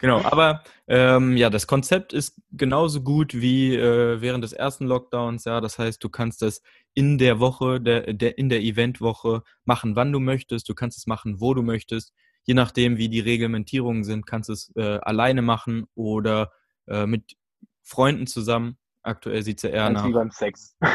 genau, 0.00 0.22
aber 0.22 0.62
ähm, 0.88 1.36
ja, 1.36 1.50
das 1.50 1.66
Konzept 1.66 2.12
ist 2.12 2.40
genauso 2.52 3.02
gut 3.02 3.34
wie 3.34 3.74
äh, 3.76 4.20
während 4.20 4.42
des 4.44 4.52
ersten 4.52 4.86
Lockdowns. 4.86 5.44
Ja, 5.44 5.60
das 5.60 5.78
heißt, 5.78 6.02
du 6.02 6.08
kannst 6.08 6.42
es 6.42 6.62
in 6.94 7.18
der 7.18 7.38
Woche, 7.40 7.80
der, 7.80 8.12
der, 8.12 8.36
in 8.38 8.48
der 8.48 8.60
Eventwoche 8.62 9.42
machen, 9.64 9.94
wann 9.96 10.12
du 10.12 10.18
möchtest. 10.20 10.68
Du 10.68 10.74
kannst 10.74 10.98
es 10.98 11.06
machen, 11.06 11.40
wo 11.40 11.54
du 11.54 11.62
möchtest. 11.62 12.12
Je 12.44 12.54
nachdem, 12.54 12.96
wie 12.96 13.08
die 13.08 13.20
Reglementierungen 13.20 14.02
sind, 14.04 14.26
kannst 14.26 14.48
du 14.48 14.54
es 14.54 14.72
äh, 14.76 14.98
alleine 15.02 15.42
machen 15.42 15.86
oder 15.94 16.50
äh, 16.88 17.06
mit 17.06 17.36
Freunden 17.82 18.26
zusammen. 18.26 18.76
Aktuell 19.02 19.42
sieht 19.42 19.58
es 19.58 19.62
ja 19.64 19.70
eher 19.70 19.92
Ganz 19.92 20.04
wie 20.04 20.08
nach. 20.08 20.14
beim 20.14 20.30
Sex. 20.30 20.76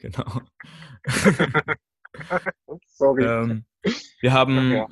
Genau. 0.00 0.24
Sorry. 2.86 3.24
Ähm, 3.24 3.64
wir 4.20 4.32
haben 4.32 4.72
Ja. 4.72 4.86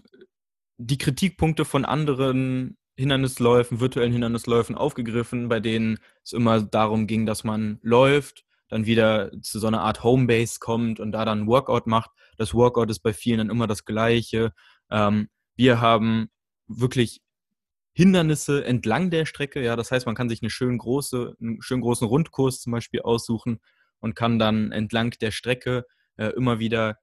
die 0.77 0.99
Kritikpunkte 0.99 1.65
von 1.65 1.85
anderen 1.87 2.77
Hindernisläufen, 2.97 3.81
virtuellen 3.81 4.13
Hindernisläufen 4.13 4.77
aufgegriffen, 4.77 5.49
bei 5.49 5.61
denen 5.61 5.99
es 6.23 6.33
immer 6.33 6.63
darum 6.63 7.07
ging, 7.07 7.27
dass 7.27 7.45
man 7.45 7.79
läuft, 7.83 8.45
dann 8.69 8.87
wieder 8.87 9.31
zu 9.43 9.59
so 9.59 9.67
einer 9.67 9.83
Art 9.83 10.03
Homebase 10.03 10.59
kommt 10.61 11.01
und 11.01 11.13
da 11.13 11.25
dann 11.25 11.43
ein 11.43 11.47
Workout 11.47 11.87
macht. 11.87 12.11
Das 12.37 12.55
Workout 12.55 12.91
ist 12.91 13.01
bei 13.01 13.13
vielen 13.13 13.39
dann 13.39 13.51
immer 13.51 13.67
das 13.67 13.85
gleiche. 13.85 14.53
Ähm, 14.91 15.29
wir 15.57 15.81
haben 15.81 16.29
wirklich 16.67 17.21
Hindernisse 17.93 18.65
entlang 18.65 19.11
der 19.11 19.27
Strecke. 19.27 19.63
Ja, 19.63 19.77
das 19.77 19.91
heißt, 19.91 20.07
man 20.07 20.15
kann 20.15 20.29
sich 20.29 20.43
eine 20.43 20.51
schön 20.51 20.79
große, 20.79 21.37
einen 21.41 21.63
schön 21.63 21.81
großen 21.81 22.07
Rundkurs 22.07 22.61
zum 22.61 22.73
Beispiel 22.73 23.03
aussuchen 23.03 23.61
und 24.01 24.15
kann 24.17 24.39
dann 24.39 24.73
entlang 24.73 25.11
der 25.21 25.31
Strecke 25.31 25.87
äh, 26.17 26.29
immer 26.31 26.59
wieder 26.59 26.99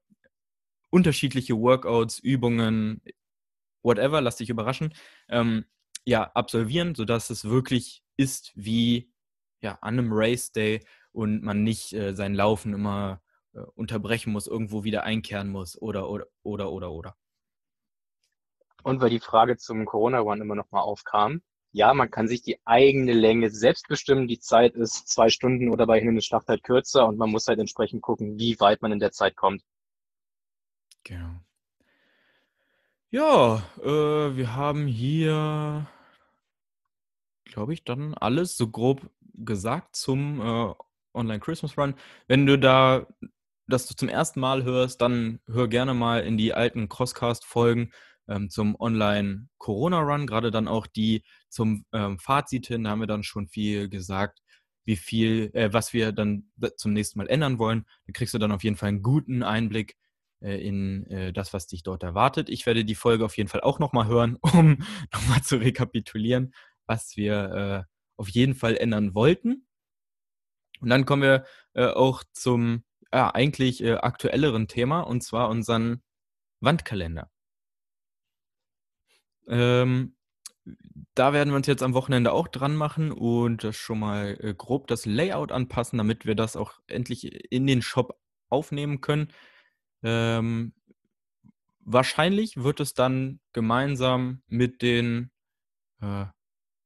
unterschiedliche 0.90 1.56
Workouts, 1.56 2.18
Übungen, 2.18 3.00
whatever, 3.82 4.20
lass 4.20 4.36
dich 4.36 4.50
überraschen, 4.50 4.92
ähm, 5.28 5.64
ja, 6.04 6.24
absolvieren, 6.34 6.94
sodass 6.94 7.30
es 7.30 7.44
wirklich 7.44 8.02
ist 8.16 8.52
wie 8.54 9.12
ja, 9.60 9.78
an 9.80 9.98
einem 9.98 10.12
Race 10.12 10.52
Day 10.52 10.84
und 11.12 11.42
man 11.42 11.62
nicht 11.62 11.92
äh, 11.92 12.14
sein 12.14 12.34
Laufen 12.34 12.74
immer 12.74 13.22
äh, 13.54 13.60
unterbrechen 13.74 14.32
muss, 14.32 14.46
irgendwo 14.46 14.84
wieder 14.84 15.04
einkehren 15.04 15.48
muss 15.48 15.80
oder, 15.80 16.08
oder, 16.10 16.26
oder, 16.42 16.72
oder, 16.72 16.90
oder. 16.90 17.16
Und 18.82 19.00
weil 19.00 19.10
die 19.10 19.20
Frage 19.20 19.56
zum 19.56 19.84
Corona-Run 19.84 20.40
immer 20.40 20.56
noch 20.56 20.70
mal 20.72 20.80
aufkam, 20.80 21.42
ja, 21.70 21.94
man 21.94 22.10
kann 22.10 22.28
sich 22.28 22.42
die 22.42 22.60
eigene 22.66 23.12
Länge 23.12 23.50
selbst 23.50 23.88
bestimmen. 23.88 24.28
Die 24.28 24.40
Zeit 24.40 24.74
ist 24.74 25.08
zwei 25.08 25.30
Stunden 25.30 25.70
oder 25.70 25.86
bei 25.86 25.98
Hindernisschlacht 25.98 26.48
halt 26.48 26.64
kürzer 26.64 27.06
und 27.06 27.16
man 27.16 27.30
muss 27.30 27.46
halt 27.46 27.60
entsprechend 27.60 28.02
gucken, 28.02 28.38
wie 28.38 28.58
weit 28.60 28.82
man 28.82 28.92
in 28.92 28.98
der 28.98 29.12
Zeit 29.12 29.36
kommt. 29.36 29.62
Genau. 31.04 31.40
Ja, 33.14 33.62
äh, 33.82 34.36
wir 34.36 34.56
haben 34.56 34.86
hier, 34.86 35.86
glaube 37.44 37.74
ich, 37.74 37.84
dann 37.84 38.14
alles 38.14 38.56
so 38.56 38.68
grob 38.68 39.10
gesagt 39.34 39.96
zum 39.96 40.40
äh, 40.40 40.74
Online 41.12 41.40
Christmas 41.40 41.76
Run. 41.76 41.94
Wenn 42.26 42.46
du 42.46 42.58
da 42.58 43.06
das 43.66 43.86
zum 43.86 44.08
ersten 44.08 44.40
Mal 44.40 44.64
hörst, 44.64 45.02
dann 45.02 45.40
hör 45.46 45.68
gerne 45.68 45.92
mal 45.92 46.20
in 46.20 46.38
die 46.38 46.54
alten 46.54 46.88
Crosscast-Folgen 46.88 47.92
ähm, 48.28 48.48
zum 48.48 48.80
Online 48.80 49.48
Corona 49.58 50.00
Run, 50.00 50.26
gerade 50.26 50.50
dann 50.50 50.66
auch 50.66 50.86
die 50.86 51.22
zum 51.50 51.84
ähm, 51.92 52.18
Fazit 52.18 52.66
hin, 52.68 52.84
da 52.84 52.90
haben 52.90 53.00
wir 53.00 53.06
dann 53.06 53.24
schon 53.24 53.46
viel 53.46 53.90
gesagt, 53.90 54.40
wie 54.86 54.96
viel, 54.96 55.50
äh, 55.52 55.70
was 55.70 55.92
wir 55.92 56.12
dann 56.12 56.50
zum 56.76 56.94
nächsten 56.94 57.18
Mal 57.18 57.28
ändern 57.28 57.58
wollen. 57.58 57.84
Da 58.06 58.12
kriegst 58.14 58.32
du 58.32 58.38
dann 58.38 58.52
auf 58.52 58.64
jeden 58.64 58.76
Fall 58.76 58.88
einen 58.88 59.02
guten 59.02 59.42
Einblick 59.42 59.96
in 60.42 61.06
äh, 61.10 61.32
das, 61.32 61.52
was 61.52 61.66
dich 61.66 61.82
dort 61.82 62.02
erwartet. 62.02 62.48
Ich 62.48 62.66
werde 62.66 62.84
die 62.84 62.94
Folge 62.94 63.24
auf 63.24 63.36
jeden 63.36 63.48
Fall 63.48 63.60
auch 63.60 63.78
nochmal 63.78 64.06
hören, 64.06 64.36
um 64.40 64.84
nochmal 65.12 65.42
zu 65.42 65.56
rekapitulieren, 65.56 66.54
was 66.86 67.16
wir 67.16 67.86
äh, 67.88 67.92
auf 68.16 68.28
jeden 68.28 68.54
Fall 68.54 68.76
ändern 68.76 69.14
wollten. 69.14 69.66
Und 70.80 70.90
dann 70.90 71.06
kommen 71.06 71.22
wir 71.22 71.44
äh, 71.74 71.86
auch 71.86 72.24
zum 72.32 72.84
ja, 73.12 73.30
eigentlich 73.34 73.82
äh, 73.82 73.94
aktuelleren 73.94 74.68
Thema, 74.68 75.00
und 75.00 75.22
zwar 75.22 75.48
unseren 75.48 76.02
Wandkalender. 76.60 77.30
Ähm, 79.46 80.16
da 81.14 81.32
werden 81.32 81.50
wir 81.50 81.56
uns 81.56 81.66
jetzt 81.66 81.82
am 81.82 81.94
Wochenende 81.94 82.32
auch 82.32 82.48
dran 82.48 82.76
machen 82.76 83.12
und 83.12 83.64
das 83.64 83.76
schon 83.76 83.98
mal 83.98 84.38
äh, 84.40 84.54
grob 84.54 84.86
das 84.86 85.06
Layout 85.06 85.52
anpassen, 85.52 85.98
damit 85.98 86.26
wir 86.26 86.34
das 86.34 86.56
auch 86.56 86.74
endlich 86.86 87.52
in 87.52 87.66
den 87.66 87.82
Shop 87.82 88.18
aufnehmen 88.48 89.00
können. 89.00 89.28
Ähm, 90.02 90.72
wahrscheinlich 91.80 92.56
wird 92.56 92.80
es 92.80 92.94
dann 92.94 93.40
gemeinsam 93.52 94.42
mit 94.46 94.82
den, 94.82 95.30
äh, 96.00 96.26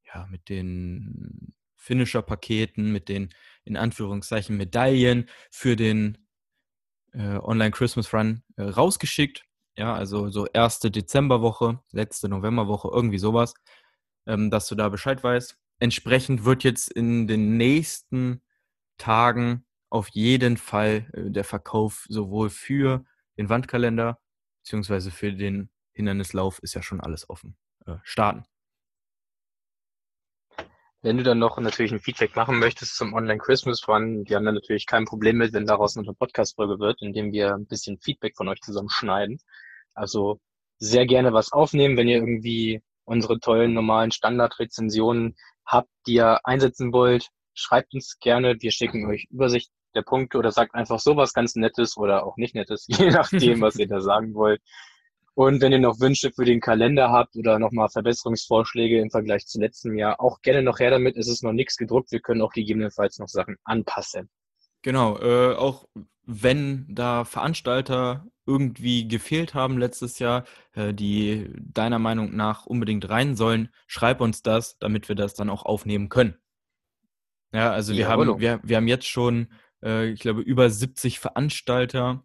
ja, 0.05 0.27
mit 0.31 0.49
den 0.49 1.55
Finisher-Paketen, 1.77 2.93
mit 2.93 3.09
den 3.09 3.33
in 3.65 3.77
Anführungszeichen 3.77 4.57
Medaillen 4.57 5.29
für 5.51 5.77
den 5.77 6.19
äh, 7.13 7.39
Online 7.39 7.71
Christmas 7.71 8.13
Run 8.13 8.43
äh, 8.57 8.63
rausgeschickt. 8.63 9.45
Ja, 9.77 9.95
also 9.95 10.31
so 10.31 10.47
erste 10.47 10.91
Dezemberwoche, 10.91 11.81
letzte 11.93 12.29
Novemberwoche, 12.29 12.89
irgendwie 12.93 13.19
sowas, 13.19 13.55
ähm, 14.27 14.51
dass 14.51 14.69
du 14.69 14.75
da 14.75 14.89
Bescheid 14.89 15.23
weißt. 15.23 15.59
Entsprechend 15.81 16.45
wird 16.45 16.65
jetzt 16.65 16.91
in 16.91 17.27
den 17.27 17.59
nächsten 17.59 18.43
Tagen 18.97 19.66
auf 19.97 20.09
jeden 20.11 20.57
Fall 20.57 21.11
äh, 21.13 21.31
der 21.31 21.45
Verkauf 21.45 22.07
sowohl 22.09 22.51
für 22.51 23.05
den 23.37 23.49
Wandkalender 23.49 24.19
beziehungsweise 24.63 25.11
für 25.11 25.33
den 25.33 25.71
Hindernislauf 25.93 26.59
ist 26.59 26.75
ja 26.75 26.83
schon 26.83 27.01
alles 27.01 27.31
offen. 27.31 27.57
Äh, 27.87 27.97
starten. 28.03 28.45
Wenn 31.03 31.19
du 31.19 31.23
dann 31.23 31.39
noch 31.39 31.57
natürlich 31.59 31.93
ein 31.93 32.01
Feedback 32.01 32.35
machen 32.35 32.59
möchtest 32.59 32.97
zum 32.97 33.15
Online 33.15 33.39
Christmas 33.39 33.87
Run, 33.87 34.29
wir 34.29 34.37
haben 34.37 34.45
dann 34.45 34.57
natürlich 34.57 34.87
kein 34.87 35.05
Problem 35.05 35.37
mit, 35.37 35.53
wenn 35.53 35.67
daraus 35.67 35.97
eine 35.97 36.13
Podcast-Folge 36.13 36.81
wird, 36.81 37.01
indem 37.01 37.31
wir 37.31 37.55
ein 37.55 37.67
bisschen 37.67 37.99
Feedback 37.99 38.37
von 38.37 38.49
euch 38.49 38.61
zusammenschneiden. 38.61 39.39
Also 39.95 40.41
sehr 40.79 41.07
gerne 41.07 41.33
was 41.33 41.53
aufnehmen, 41.53 41.97
wenn 41.97 42.09
ihr 42.09 42.17
irgendwie 42.17 42.83
unsere 43.05 43.39
tollen 43.39 43.73
normalen 43.73 44.11
Standardrezensionen 44.11 45.37
habt, 45.65 45.91
die 46.09 46.15
ihr 46.15 46.41
einsetzen 46.45 46.93
wollt. 46.93 47.29
Schreibt 47.55 47.95
uns 47.95 48.19
gerne, 48.19 48.57
wir 48.61 48.73
schicken 48.73 49.07
euch 49.07 49.29
Übersicht 49.31 49.71
der 49.97 50.03
Punkte 50.03 50.39
oder 50.39 50.53
sagt 50.53 50.75
einfach 50.75 51.01
sowas 51.01 51.33
ganz 51.33 51.57
Nettes 51.57 51.97
oder 51.97 52.25
auch 52.27 52.37
nicht 52.37 52.55
Nettes, 52.55 52.87
je 52.89 53.11
nachdem, 53.11 53.61
was 53.61 53.77
ihr 53.77 53.89
da 53.89 54.01
sagen 54.01 54.35
wollt. 54.35 54.61
Und 55.35 55.61
wenn 55.61 55.73
ihr 55.73 55.79
noch 55.79 56.01
Wünsche 56.01 56.33
für 56.33 56.47
den 56.47 56.61
Kalender 56.61 57.11
habt 57.11 57.37
oder 57.37 57.59
nochmal 57.59 57.91
Verbesserungsvorschläge 57.91 59.01
im 59.01 59.11
Vergleich 59.11 59.47
zu 59.47 59.61
letztem 59.61 59.99
Jahr, 59.99 60.19
auch 60.19 60.41
gerne 60.41 60.63
noch 60.63 60.79
her 60.79 60.91
damit. 60.91 61.19
Es 61.19 61.29
ist 61.29 61.43
noch 61.43 61.53
nichts 61.53 61.77
gedruckt. 61.77 62.11
Wir 62.11 62.21
können 62.21 62.41
auch 62.41 62.53
gegebenenfalls 62.53 63.19
noch 63.19 63.29
Sachen 63.29 63.57
anpassen. 63.63 64.31
Genau, 64.81 65.19
äh, 65.19 65.55
auch 65.55 65.89
wenn 66.25 66.87
da 66.89 67.25
Veranstalter 67.25 68.27
irgendwie 68.47 69.09
gefehlt 69.09 69.55
haben 69.55 69.77
letztes 69.77 70.19
Jahr, 70.19 70.45
äh, 70.73 70.95
die 70.95 71.51
deiner 71.57 71.99
Meinung 71.99 72.35
nach 72.35 72.65
unbedingt 72.65 73.09
rein 73.11 73.37
sollen, 73.37 73.69
schreib 73.87 74.21
uns 74.23 74.43
das, 74.43 74.79
damit 74.79 75.09
wir 75.09 75.17
das 75.17 75.35
dann 75.35 75.51
auch 75.51 75.67
aufnehmen 75.67 76.09
können. 76.09 76.39
Ja, 77.53 77.73
also 77.73 77.93
wir, 77.93 78.01
ja, 78.01 78.09
haben, 78.09 78.41
wir, 78.41 78.61
wir 78.63 78.77
haben 78.77 78.89
jetzt 78.89 79.07
schon, 79.07 79.49
äh, 79.87 80.11
ich 80.11 80.21
glaube, 80.21 80.41
über 80.43 80.69
70 80.69 81.21
Veranstalter. 81.21 82.25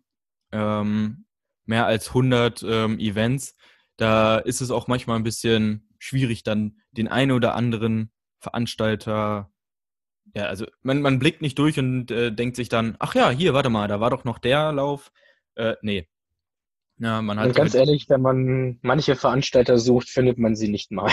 Ähm, 0.51 1.25
mehr 1.65 1.85
als 1.85 2.09
100 2.09 2.63
ähm, 2.63 2.99
Events. 2.99 3.55
Da 3.97 4.39
ist 4.39 4.61
es 4.61 4.71
auch 4.71 4.87
manchmal 4.87 5.17
ein 5.17 5.23
bisschen 5.23 5.87
schwierig, 5.99 6.43
dann 6.43 6.77
den 6.91 7.07
einen 7.07 7.31
oder 7.31 7.55
anderen 7.55 8.11
Veranstalter, 8.39 9.51
ja, 10.35 10.45
also 10.45 10.65
man, 10.81 11.01
man 11.01 11.19
blickt 11.19 11.41
nicht 11.41 11.59
durch 11.59 11.77
und 11.77 12.09
äh, 12.11 12.31
denkt 12.31 12.55
sich 12.55 12.69
dann, 12.69 12.95
ach 12.99 13.15
ja, 13.15 13.29
hier, 13.29 13.53
warte 13.53 13.69
mal, 13.69 13.87
da 13.87 13.99
war 13.99 14.09
doch 14.09 14.23
noch 14.23 14.39
der 14.39 14.71
Lauf. 14.71 15.11
Äh, 15.55 15.75
nee. 15.81 16.07
Ja, 16.97 17.21
man 17.21 17.39
hat 17.39 17.47
und 17.47 17.55
ganz 17.55 17.73
ehrlich, 17.73 18.07
wenn 18.09 18.21
man 18.21 18.79
manche 18.81 19.15
Veranstalter 19.15 19.77
sucht, 19.77 20.09
findet 20.09 20.37
man 20.37 20.55
sie 20.55 20.67
nicht 20.67 20.91
mal. 20.91 21.11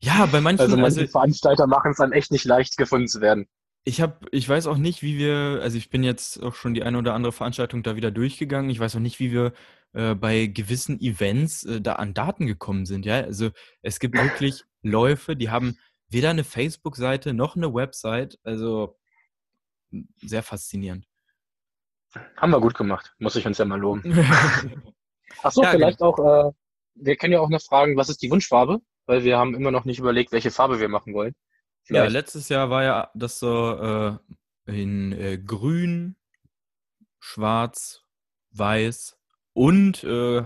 Ja, 0.00 0.26
bei 0.26 0.40
manchen. 0.40 0.60
Also 0.60 0.76
manche 0.76 1.00
also, 1.00 1.10
Veranstalter 1.10 1.66
machen 1.66 1.90
es 1.90 1.96
dann 1.96 2.12
echt 2.12 2.30
nicht 2.30 2.44
leicht, 2.44 2.76
gefunden 2.76 3.08
zu 3.08 3.20
werden. 3.20 3.48
Ich 3.88 4.02
habe, 4.02 4.18
ich 4.32 4.46
weiß 4.46 4.66
auch 4.66 4.76
nicht, 4.76 5.02
wie 5.02 5.16
wir, 5.16 5.60
also 5.62 5.78
ich 5.78 5.88
bin 5.88 6.02
jetzt 6.02 6.42
auch 6.42 6.54
schon 6.54 6.74
die 6.74 6.82
eine 6.82 6.98
oder 6.98 7.14
andere 7.14 7.32
Veranstaltung 7.32 7.82
da 7.82 7.96
wieder 7.96 8.10
durchgegangen. 8.10 8.70
Ich 8.70 8.80
weiß 8.80 8.96
auch 8.96 9.00
nicht, 9.00 9.18
wie 9.18 9.32
wir 9.32 9.54
äh, 9.94 10.14
bei 10.14 10.44
gewissen 10.44 11.00
Events 11.00 11.64
äh, 11.64 11.80
da 11.80 11.94
an 11.94 12.12
Daten 12.12 12.46
gekommen 12.46 12.84
sind. 12.84 13.06
Ja, 13.06 13.14
also 13.14 13.48
es 13.80 13.98
gibt 13.98 14.14
wirklich 14.14 14.64
Läufe, 14.82 15.36
die 15.36 15.48
haben 15.48 15.78
weder 16.10 16.28
eine 16.28 16.44
Facebook-Seite 16.44 17.32
noch 17.32 17.56
eine 17.56 17.72
Website. 17.72 18.38
Also 18.42 18.98
sehr 20.18 20.42
faszinierend. 20.42 21.06
Haben 22.36 22.50
wir 22.50 22.60
gut 22.60 22.74
gemacht, 22.74 23.14
muss 23.18 23.36
ich 23.36 23.46
uns 23.46 23.56
ja 23.56 23.64
mal 23.64 23.80
loben. 23.80 24.02
Achso, 25.42 25.62
ja, 25.62 25.70
vielleicht 25.70 26.00
genau. 26.00 26.10
auch, 26.10 26.48
äh, 26.48 26.52
wir 26.94 27.16
können 27.16 27.32
ja 27.32 27.40
auch 27.40 27.48
noch 27.48 27.62
fragen, 27.62 27.96
was 27.96 28.10
ist 28.10 28.20
die 28.20 28.30
Wunschfarbe? 28.30 28.82
Weil 29.06 29.24
wir 29.24 29.38
haben 29.38 29.54
immer 29.54 29.70
noch 29.70 29.86
nicht 29.86 29.98
überlegt, 29.98 30.30
welche 30.32 30.50
Farbe 30.50 30.78
wir 30.78 30.90
machen 30.90 31.14
wollen. 31.14 31.32
Vielleicht. 31.88 32.04
Ja, 32.04 32.12
letztes 32.12 32.50
Jahr 32.50 32.68
war 32.68 32.84
ja 32.84 33.10
das 33.14 33.38
so 33.38 34.18
äh, 34.66 34.72
in 34.80 35.12
äh, 35.12 35.38
grün, 35.38 36.16
schwarz, 37.18 38.04
weiß 38.50 39.18
und 39.54 40.04
äh, 40.04 40.44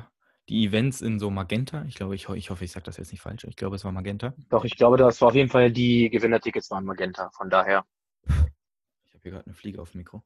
die 0.48 0.66
Events 0.66 1.00
in 1.00 1.18
so 1.18 1.30
Magenta. 1.30 1.84
Ich 1.88 1.96
glaube, 1.96 2.14
ich, 2.14 2.28
ich 2.28 2.50
hoffe, 2.50 2.64
ich 2.64 2.70
sage 2.70 2.84
das 2.84 2.96
jetzt 2.96 3.10
nicht 3.10 3.22
falsch. 3.22 3.42
Ich 3.42 3.56
glaube, 3.56 3.74
es 3.74 3.84
war 3.84 3.90
Magenta. 3.90 4.34
Doch, 4.50 4.64
ich 4.64 4.76
glaube, 4.76 4.96
das 4.98 5.20
war 5.20 5.28
auf 5.28 5.34
jeden 5.34 5.50
Fall 5.50 5.72
die 5.72 6.10
Gewinnertickets 6.10 6.70
waren 6.70 6.84
Magenta. 6.84 7.30
Von 7.30 7.50
daher. 7.50 7.84
Ich 8.24 8.30
habe 8.30 9.20
hier 9.22 9.32
gerade 9.32 9.46
eine 9.46 9.54
Fliege 9.54 9.82
auf 9.82 9.90
dem 9.90 9.98
Mikro. 9.98 10.22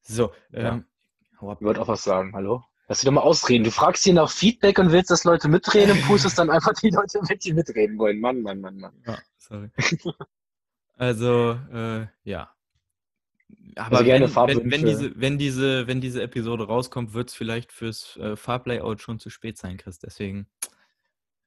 So, 0.00 0.32
ja. 0.52 0.74
ähm, 0.74 0.86
Ich 1.32 1.40
würde 1.40 1.80
auch 1.80 1.88
was 1.88 2.04
sagen. 2.04 2.34
Hallo? 2.34 2.62
Lass 2.86 3.00
dich 3.00 3.06
doch 3.06 3.12
mal 3.12 3.22
ausreden. 3.22 3.64
Du 3.64 3.72
fragst 3.72 4.04
hier 4.04 4.14
nach 4.14 4.30
Feedback 4.30 4.78
und 4.78 4.92
willst, 4.92 5.10
dass 5.10 5.24
Leute 5.24 5.48
mitreden 5.48 5.96
und 5.96 6.04
pustest 6.04 6.38
dann 6.38 6.50
einfach 6.50 6.74
die 6.74 6.90
Leute 6.90 7.20
mit, 7.28 7.44
die 7.44 7.52
mitreden 7.52 7.98
wollen. 7.98 8.20
Mann, 8.20 8.42
Mann, 8.42 8.60
Mann, 8.60 8.76
Mann. 8.76 9.02
Ja, 9.04 9.18
sorry. 9.38 9.70
also, 11.02 11.58
äh, 11.72 12.06
ja. 12.22 12.54
Aber 13.74 13.98
also 13.98 14.08
wenn, 14.08 14.22
wenn, 14.22 14.70
wenn, 14.70 14.86
diese, 14.86 15.20
wenn, 15.20 15.36
diese, 15.36 15.86
wenn 15.88 16.00
diese 16.00 16.22
Episode 16.22 16.68
rauskommt, 16.68 17.12
wird 17.12 17.30
es 17.30 17.34
vielleicht 17.34 17.72
fürs 17.72 18.16
äh, 18.18 18.36
Farblayout 18.36 19.00
schon 19.00 19.18
zu 19.18 19.28
spät 19.28 19.58
sein, 19.58 19.78
Chris. 19.78 19.98
Deswegen 19.98 20.46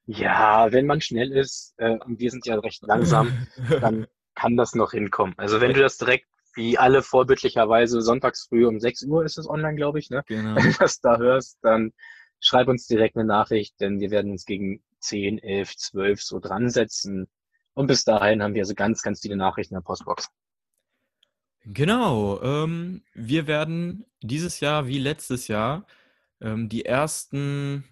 Ja, 0.04 0.70
wenn 0.72 0.84
man 0.84 1.00
schnell 1.00 1.32
ist, 1.32 1.72
äh, 1.78 1.96
und 2.04 2.20
wir 2.20 2.30
sind 2.30 2.44
ja 2.44 2.58
recht 2.58 2.82
langsam, 2.82 3.46
dann 3.80 4.06
kann 4.34 4.58
das 4.58 4.74
noch 4.74 4.90
hinkommen. 4.90 5.32
Also 5.38 5.58
wenn 5.62 5.72
du 5.72 5.80
das 5.80 5.96
direkt, 5.96 6.26
wie 6.54 6.76
alle 6.76 7.02
vorbildlicherweise, 7.02 8.02
sonntags 8.02 8.48
früh 8.48 8.66
um 8.66 8.78
6 8.78 9.04
Uhr 9.04 9.24
ist 9.24 9.38
es 9.38 9.48
online, 9.48 9.76
glaube 9.76 10.00
ich, 10.00 10.10
ne? 10.10 10.22
Genau. 10.26 10.54
Wenn 10.56 10.72
du 10.72 10.78
das 10.78 11.00
da 11.00 11.16
hörst, 11.16 11.56
dann 11.62 11.94
schreib 12.40 12.68
uns 12.68 12.86
direkt 12.86 13.16
eine 13.16 13.24
Nachricht, 13.24 13.80
denn 13.80 14.00
wir 14.00 14.10
werden 14.10 14.32
uns 14.32 14.44
gegen 14.44 14.82
10, 15.00 15.38
11, 15.38 15.76
12 15.76 16.22
so 16.22 16.40
dran 16.40 16.68
setzen. 16.68 17.26
Und 17.76 17.88
bis 17.88 18.04
dahin 18.04 18.42
haben 18.42 18.54
wir 18.54 18.64
so 18.64 18.74
ganz, 18.74 19.02
ganz 19.02 19.20
viele 19.20 19.36
Nachrichten 19.36 19.74
in 19.74 19.80
der 19.80 19.84
Postbox. 19.84 20.30
Genau. 21.66 22.40
Ähm, 22.42 23.02
wir 23.12 23.46
werden 23.46 24.06
dieses 24.22 24.60
Jahr 24.60 24.86
wie 24.86 24.98
letztes 24.98 25.46
Jahr 25.46 25.86
ähm, 26.40 26.70
die 26.70 26.86
ersten 26.86 27.84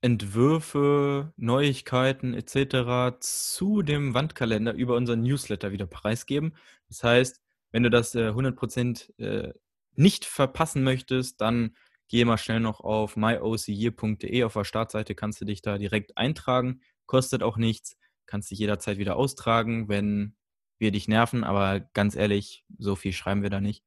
Entwürfe, 0.00 1.32
Neuigkeiten 1.36 2.34
etc. 2.34 3.18
zu 3.18 3.82
dem 3.82 4.14
Wandkalender 4.14 4.74
über 4.74 4.94
unseren 4.94 5.22
Newsletter 5.22 5.72
wieder 5.72 5.86
preisgeben. 5.86 6.54
Das 6.88 7.02
heißt, 7.02 7.42
wenn 7.72 7.82
du 7.82 7.90
das 7.90 8.14
äh, 8.14 8.28
100% 8.28 9.18
äh, 9.18 9.54
nicht 9.94 10.24
verpassen 10.24 10.84
möchtest, 10.84 11.40
dann 11.40 11.74
geh 12.06 12.24
mal 12.24 12.38
schnell 12.38 12.60
noch 12.60 12.78
auf 12.80 13.16
myocyear.de. 13.16 14.44
Auf 14.44 14.52
der 14.52 14.64
Startseite 14.64 15.16
kannst 15.16 15.40
du 15.40 15.44
dich 15.44 15.62
da 15.62 15.78
direkt 15.78 16.16
eintragen. 16.16 16.80
Kostet 17.06 17.42
auch 17.42 17.56
nichts. 17.56 17.96
Kannst 18.28 18.50
dich 18.50 18.58
jederzeit 18.58 18.98
wieder 18.98 19.16
austragen, 19.16 19.88
wenn 19.88 20.36
wir 20.78 20.92
dich 20.92 21.08
nerven. 21.08 21.44
Aber 21.44 21.80
ganz 21.80 22.14
ehrlich, 22.14 22.66
so 22.78 22.94
viel 22.94 23.12
schreiben 23.12 23.42
wir 23.42 23.48
da 23.48 23.60
nicht. 23.60 23.82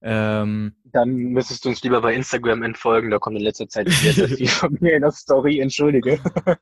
Ähm, 0.00 0.76
Dann 0.84 1.14
müsstest 1.14 1.64
du 1.64 1.70
uns 1.70 1.82
lieber 1.82 2.00
bei 2.00 2.14
Instagram 2.14 2.62
entfolgen. 2.62 3.10
Da 3.10 3.18
kommt 3.18 3.36
in 3.36 3.42
letzter 3.42 3.68
Zeit 3.68 3.88
sehr, 3.88 4.12
sehr 4.12 4.28
viel 4.28 4.48
von 4.48 4.76
mir 4.80 4.94
in 4.94 5.02
der 5.02 5.10
Story. 5.10 5.58
Entschuldige. 5.58 6.20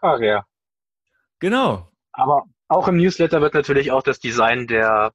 Ach 0.00 0.18
ja. 0.20 0.44
genau. 1.38 1.92
Aber 2.12 2.44
auch 2.66 2.88
im 2.88 2.96
Newsletter 2.96 3.40
wird 3.40 3.54
natürlich 3.54 3.92
auch 3.92 4.02
das 4.02 4.18
Design 4.18 4.66
der, 4.66 5.12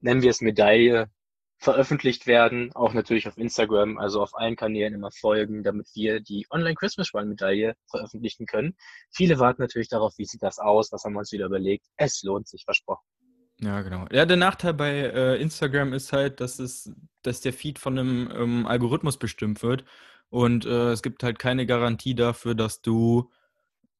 nennen 0.00 0.22
wir 0.22 0.30
es 0.30 0.40
Medaille, 0.40 1.10
veröffentlicht 1.58 2.26
werden. 2.26 2.72
Auch 2.74 2.94
natürlich 2.94 3.26
auf 3.28 3.38
Instagram, 3.38 3.98
also 3.98 4.22
auf 4.22 4.34
allen 4.34 4.56
Kanälen 4.56 4.94
immer 4.94 5.10
folgen, 5.10 5.62
damit 5.62 5.88
wir 5.94 6.20
die 6.20 6.46
Online 6.50 6.74
Christmas 6.74 7.14
Run 7.14 7.28
Medaille 7.28 7.74
veröffentlichen 7.88 8.46
können. 8.46 8.76
Viele 9.10 9.38
warten 9.38 9.62
natürlich 9.62 9.88
darauf, 9.88 10.14
wie 10.18 10.24
sieht 10.24 10.42
das 10.42 10.58
aus, 10.58 10.92
was 10.92 11.04
haben 11.04 11.14
wir 11.14 11.20
uns 11.20 11.32
wieder 11.32 11.46
überlegt. 11.46 11.86
Es 11.96 12.22
lohnt 12.22 12.48
sich, 12.48 12.64
versprochen. 12.64 13.04
Ja, 13.60 13.82
genau. 13.82 14.06
Ja, 14.10 14.26
der 14.26 14.36
Nachteil 14.36 14.74
bei 14.74 14.90
äh, 14.90 15.40
Instagram 15.40 15.92
ist 15.92 16.12
halt, 16.12 16.40
dass 16.40 16.58
es, 16.58 16.92
dass 17.22 17.40
der 17.40 17.52
Feed 17.52 17.78
von 17.78 17.98
einem 17.98 18.30
ähm, 18.34 18.66
Algorithmus 18.66 19.18
bestimmt 19.18 19.62
wird. 19.62 19.84
Und 20.28 20.66
äh, 20.66 20.90
es 20.90 21.02
gibt 21.02 21.22
halt 21.22 21.38
keine 21.38 21.64
Garantie 21.64 22.14
dafür, 22.14 22.54
dass 22.54 22.82
du 22.82 23.30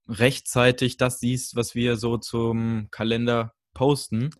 rechtzeitig 0.09 0.97
das 0.97 1.21
siehst, 1.21 1.57
was 1.57 1.75
wir 1.75 1.97
so 1.97 2.19
zum 2.19 2.89
Kalender 2.91 3.55
posten. 3.73 4.31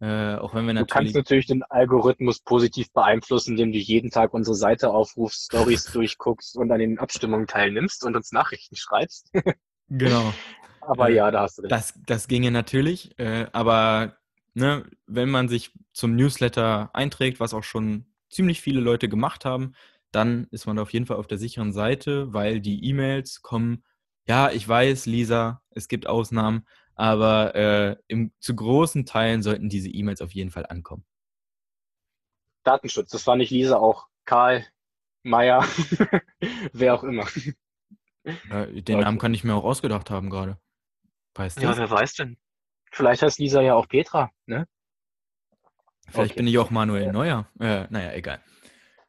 Äh, 0.00 0.34
auch 0.36 0.54
wenn 0.54 0.66
wir 0.66 0.74
Du 0.74 0.86
kannst 0.86 1.14
natürlich. 1.14 1.14
natürlich 1.14 1.46
den 1.46 1.62
Algorithmus 1.64 2.40
positiv 2.40 2.92
beeinflussen, 2.92 3.52
indem 3.52 3.72
du 3.72 3.78
jeden 3.78 4.10
Tag 4.10 4.34
unsere 4.34 4.56
Seite 4.56 4.90
aufrufst, 4.90 5.46
Stories 5.46 5.84
durchguckst 5.92 6.56
und 6.56 6.70
an 6.72 6.80
den 6.80 6.98
Abstimmungen 6.98 7.46
teilnimmst 7.46 8.04
und 8.04 8.16
uns 8.16 8.32
Nachrichten 8.32 8.76
schreibst. 8.76 9.30
Genau. 9.88 10.32
Aber 10.80 11.10
Äh, 11.10 11.14
ja, 11.16 11.30
da 11.30 11.42
hast 11.42 11.58
du 11.58 11.62
recht. 11.62 11.72
Das, 11.72 11.94
das 12.06 12.26
ginge 12.26 12.50
natürlich, 12.50 13.18
äh, 13.18 13.46
aber 13.52 14.16
ne, 14.54 14.84
wenn 15.06 15.30
man 15.30 15.48
sich 15.48 15.72
zum 15.92 16.16
Newsletter 16.16 16.90
einträgt, 16.94 17.38
was 17.40 17.54
auch 17.54 17.64
schon 17.64 18.06
ziemlich 18.30 18.60
viele 18.60 18.80
Leute 18.80 19.08
gemacht 19.08 19.44
haben, 19.44 19.74
dann 20.10 20.46
ist 20.50 20.66
man 20.66 20.78
auf 20.78 20.92
jeden 20.92 21.06
Fall 21.06 21.16
auf 21.16 21.26
der 21.26 21.38
sicheren 21.38 21.72
Seite, 21.72 22.32
weil 22.32 22.60
die 22.60 22.84
E-Mails 22.84 23.42
kommen. 23.42 23.84
Ja, 24.26 24.50
ich 24.50 24.66
weiß, 24.66 25.06
Lisa, 25.06 25.62
es 25.70 25.88
gibt 25.88 26.06
Ausnahmen, 26.06 26.66
aber 26.94 27.54
äh, 27.54 27.96
im, 28.08 28.32
zu 28.40 28.54
großen 28.54 29.06
Teilen 29.06 29.42
sollten 29.42 29.68
diese 29.68 29.88
E-Mails 29.88 30.20
auf 30.20 30.32
jeden 30.32 30.50
Fall 30.50 30.66
ankommen. 30.66 31.04
Datenschutz, 32.64 33.10
das 33.10 33.26
war 33.26 33.36
nicht 33.36 33.50
Lisa, 33.50 33.76
auch 33.76 34.08
Karl, 34.24 34.66
Meier, 35.22 35.62
wer 36.72 36.94
auch 36.94 37.04
immer. 37.04 37.26
Äh, 38.24 38.82
den. 38.82 39.00
Namen 39.00 39.18
kann 39.18 39.34
ich 39.34 39.44
mir 39.44 39.54
auch 39.54 39.64
ausgedacht 39.64 40.10
haben 40.10 40.30
gerade. 40.30 40.58
Weißt 41.34 41.58
du? 41.58 41.62
Ja, 41.62 41.76
wer 41.76 41.90
weiß 41.90 42.14
denn? 42.14 42.38
Vielleicht 42.90 43.22
heißt 43.22 43.38
Lisa 43.38 43.60
ja 43.60 43.74
auch 43.74 43.88
Petra, 43.88 44.30
ne? 44.46 44.66
Vielleicht 46.08 46.32
okay. 46.32 46.40
bin 46.40 46.46
ich 46.46 46.58
auch 46.58 46.70
Manuel 46.70 47.06
Ja. 47.06 47.12
Neuer. 47.12 47.48
Äh, 47.58 47.86
naja, 47.90 48.12
egal. 48.12 48.40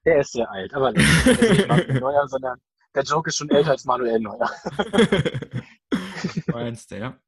Der 0.06 0.20
ist 0.20 0.32
sehr 0.32 0.50
alt, 0.50 0.74
aber 0.74 0.92
nicht 0.92 1.06
Manuel 1.68 2.00
Neuer, 2.00 2.28
sondern 2.28 2.60
der 2.96 3.04
Joke 3.04 3.30
ist 3.30 3.38
schon 3.38 3.50
älter 3.50 3.72
als 3.72 3.86
Manuel 3.86 4.20
Neuer. 4.20 4.50
Meinst 6.48 6.92
du, 6.92 7.00
ja? 7.00 7.20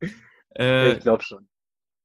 Äh, 0.58 0.93
ich 0.93 1.00
glaube 1.00 1.24
schon. 1.24 1.48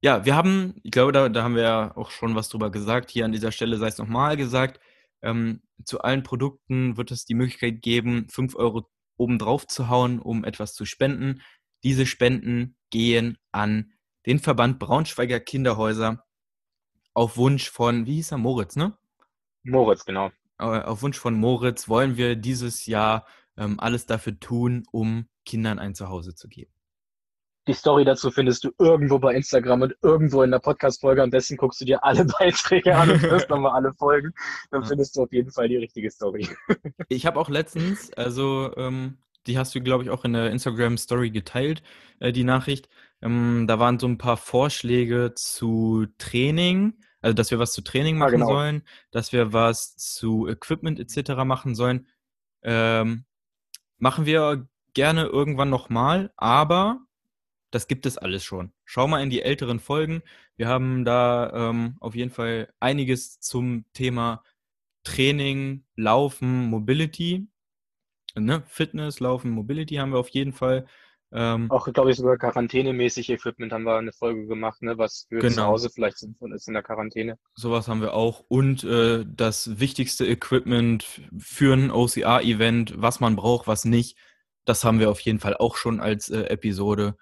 Ja, 0.02 0.24
wir 0.24 0.34
haben, 0.34 0.74
ich 0.82 0.90
glaube, 0.90 1.12
da, 1.12 1.28
da 1.28 1.44
haben 1.44 1.54
wir 1.54 1.62
ja 1.62 1.96
auch 1.96 2.10
schon 2.10 2.34
was 2.34 2.48
drüber 2.48 2.70
gesagt. 2.70 3.10
Hier 3.10 3.24
an 3.24 3.32
dieser 3.32 3.52
Stelle 3.52 3.76
sei 3.76 3.86
es 3.86 3.98
nochmal 3.98 4.36
gesagt. 4.36 4.80
Ähm, 5.22 5.62
zu 5.84 6.00
allen 6.00 6.24
Produkten 6.24 6.96
wird 6.96 7.12
es 7.12 7.24
die 7.24 7.34
Möglichkeit 7.34 7.82
geben, 7.82 8.28
5 8.28 8.56
Euro 8.56 8.88
obendrauf 9.16 9.66
zu 9.66 9.88
hauen, 9.88 10.18
um 10.18 10.44
etwas 10.44 10.74
zu 10.74 10.84
spenden. 10.84 11.42
Diese 11.84 12.06
Spenden 12.06 12.76
gehen 12.90 13.38
an 13.52 13.92
den 14.26 14.40
Verband 14.40 14.80
Braunschweiger 14.80 15.38
Kinderhäuser 15.38 16.24
auf 17.14 17.36
Wunsch 17.36 17.70
von, 17.70 18.06
wie 18.06 18.14
hieß 18.14 18.32
er, 18.32 18.38
Moritz, 18.38 18.74
ne? 18.74 18.96
Moritz, 19.62 20.04
genau. 20.04 20.30
Auf 20.58 21.02
Wunsch 21.02 21.18
von 21.18 21.34
Moritz 21.34 21.88
wollen 21.88 22.16
wir 22.16 22.36
dieses 22.36 22.86
Jahr 22.86 23.26
ähm, 23.56 23.78
alles 23.78 24.06
dafür 24.06 24.38
tun, 24.38 24.84
um 24.90 25.28
Kindern 25.44 25.78
ein 25.78 25.94
Zuhause 25.94 26.34
zu 26.34 26.48
geben. 26.48 26.72
Die 27.68 27.74
Story 27.74 28.04
dazu 28.04 28.30
findest 28.32 28.64
du 28.64 28.72
irgendwo 28.78 29.20
bei 29.20 29.34
Instagram 29.34 29.82
und 29.82 29.94
irgendwo 30.02 30.42
in 30.42 30.50
der 30.50 30.58
Podcast-Folge. 30.58 31.22
Am 31.22 31.30
besten 31.30 31.56
guckst 31.56 31.80
du 31.80 31.84
dir 31.84 32.02
alle 32.02 32.24
Beiträge 32.38 32.96
an 32.96 33.10
und 33.10 33.22
hörst 33.22 33.48
nochmal 33.50 33.72
alle 33.72 33.94
Folgen. 33.94 34.32
Dann 34.70 34.82
Ja. 34.82 34.88
findest 34.88 35.16
du 35.16 35.22
auf 35.22 35.32
jeden 35.32 35.50
Fall 35.52 35.68
die 35.68 35.76
richtige 35.76 36.10
Story. 36.10 36.48
Ich 37.08 37.26
habe 37.26 37.38
auch 37.38 37.48
letztens, 37.48 38.12
also 38.14 38.72
ähm, 38.76 39.18
die 39.46 39.58
hast 39.58 39.74
du, 39.74 39.80
glaube 39.80 40.02
ich, 40.04 40.10
auch 40.10 40.24
in 40.24 40.32
der 40.32 40.50
Instagram-Story 40.50 41.30
geteilt, 41.30 41.82
äh, 42.20 42.32
die 42.32 42.44
Nachricht. 42.44 42.88
Ähm, 43.20 43.66
da 43.68 43.78
waren 43.78 43.98
so 43.98 44.06
ein 44.08 44.18
paar 44.18 44.36
Vorschläge 44.36 45.32
zu 45.34 46.06
Training, 46.18 46.94
also 47.20 47.34
dass 47.34 47.50
wir 47.50 47.58
was 47.58 47.72
zu 47.72 47.82
Training 47.82 48.18
machen 48.18 48.32
genau. 48.32 48.46
sollen, 48.46 48.82
dass 49.10 49.32
wir 49.32 49.52
was 49.52 49.96
zu 49.96 50.48
Equipment 50.48 50.98
etc. 50.98 51.44
machen 51.44 51.74
sollen. 51.74 52.08
Ähm, 52.62 53.24
machen 53.98 54.26
wir 54.26 54.66
gerne 54.94 55.24
irgendwann 55.26 55.70
nochmal, 55.70 56.32
aber 56.36 57.00
das 57.72 57.88
gibt 57.88 58.06
es 58.06 58.18
alles 58.18 58.44
schon. 58.44 58.72
Schau 58.84 59.08
mal 59.08 59.22
in 59.22 59.30
die 59.30 59.42
älteren 59.42 59.80
Folgen. 59.80 60.22
Wir 60.56 60.68
haben 60.68 61.04
da 61.04 61.70
ähm, 61.70 61.96
auf 62.00 62.14
jeden 62.14 62.30
Fall 62.30 62.72
einiges 62.80 63.40
zum 63.40 63.84
Thema 63.94 64.44
Training, 65.04 65.84
Laufen, 65.96 66.66
Mobility. 66.66 67.48
Ne? 68.36 68.62
Fitness, 68.66 69.20
Laufen, 69.20 69.50
Mobility 69.50 69.96
haben 69.96 70.12
wir 70.12 70.18
auf 70.18 70.28
jeden 70.28 70.52
Fall. 70.52 70.86
Ähm, 71.34 71.70
Auch, 71.70 71.90
glaube 71.92 72.10
ich, 72.10 72.18
sogar 72.18 72.36
quarantänemäßig 72.36 73.30
Equipment 73.30 73.72
haben 73.72 73.84
wir 73.84 73.96
eine 73.96 74.12
Folge 74.12 74.46
gemacht, 74.46 74.82
ne, 74.82 74.98
was 74.98 75.24
für 75.30 75.40
zu 75.40 75.48
Genau. 75.48 75.68
Hause 75.68 75.88
vielleicht 75.88 76.18
sinnvoll 76.18 76.54
ist 76.54 76.68
in 76.68 76.74
der 76.74 76.82
Quarantäne. 76.82 77.38
sowas 77.54 77.88
haben 77.88 78.02
wir 78.02 78.12
auch. 78.12 78.44
Und 78.48 78.84
äh, 78.84 79.24
das 79.26 79.80
wichtigste 79.80 80.26
Equipment 80.26 81.22
für 81.38 81.74
ein 81.74 81.90
OCR-Event, 81.90 82.94
was 82.98 83.20
man 83.20 83.34
braucht, 83.36 83.66
was 83.66 83.86
nicht, 83.86 84.18
das 84.66 84.84
haben 84.84 85.00
wir 85.00 85.10
auf 85.10 85.20
jeden 85.20 85.40
Fall 85.40 85.56
auch 85.56 85.76
schon 85.76 86.00
als 86.00 86.28
äh, 86.28 86.42
Episode. 86.44 87.16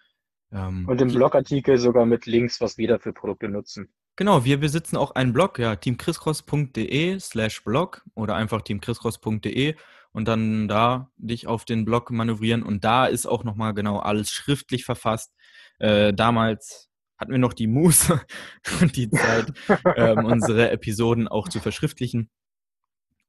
Ähm, 0.53 0.87
Und 0.89 1.01
im 1.01 1.09
Blogartikel 1.09 1.79
sogar 1.79 2.07
mit 2.07 2.27
Links, 2.27 2.61
was 2.61 2.79
wir 2.79 2.89
da 2.89 2.99
für 2.99 3.13
Produkte 3.13 3.49
nutzen. 3.49 3.89
Genau, 4.17 4.45
wir 4.45 4.61
besitzen 4.61 4.97
auch 4.97 5.13
einen 5.13 5.33
Blog, 5.33 5.59
ja, 5.59 5.77
teamchriscross.de 5.77 7.19
slash 7.21 7.65
blog 7.65 8.05
oder 8.15 8.35
einfach 8.35 8.61
teamchriscross.de 8.63 9.77
und 10.13 10.29
dann 10.29 10.69
da 10.69 11.11
dich 11.17 11.47
auf 11.47 11.65
den 11.65 11.85
Blog 11.85 12.11
manövrieren 12.11 12.63
und 12.63 12.85
da 12.85 13.07
ist 13.07 13.27
auch 13.27 13.45
nochmal 13.45 13.73
genau 13.75 13.99
alles 13.99 14.31
schriftlich 14.31 14.85
verfasst. 14.85 15.33
Äh, 15.79 16.13
damals 16.13 16.91
hatten 17.17 17.33
wir 17.33 17.39
noch 17.39 17.53
die 17.53 17.67
Muße 17.67 18.21
und 18.81 18.97
die 18.97 19.11
Zeit, 19.11 19.53
ähm, 19.97 20.25
unsere 20.25 20.71
Episoden 20.71 21.29
auch 21.29 21.49
zu 21.49 21.61
verschriftlichen. 21.61 22.29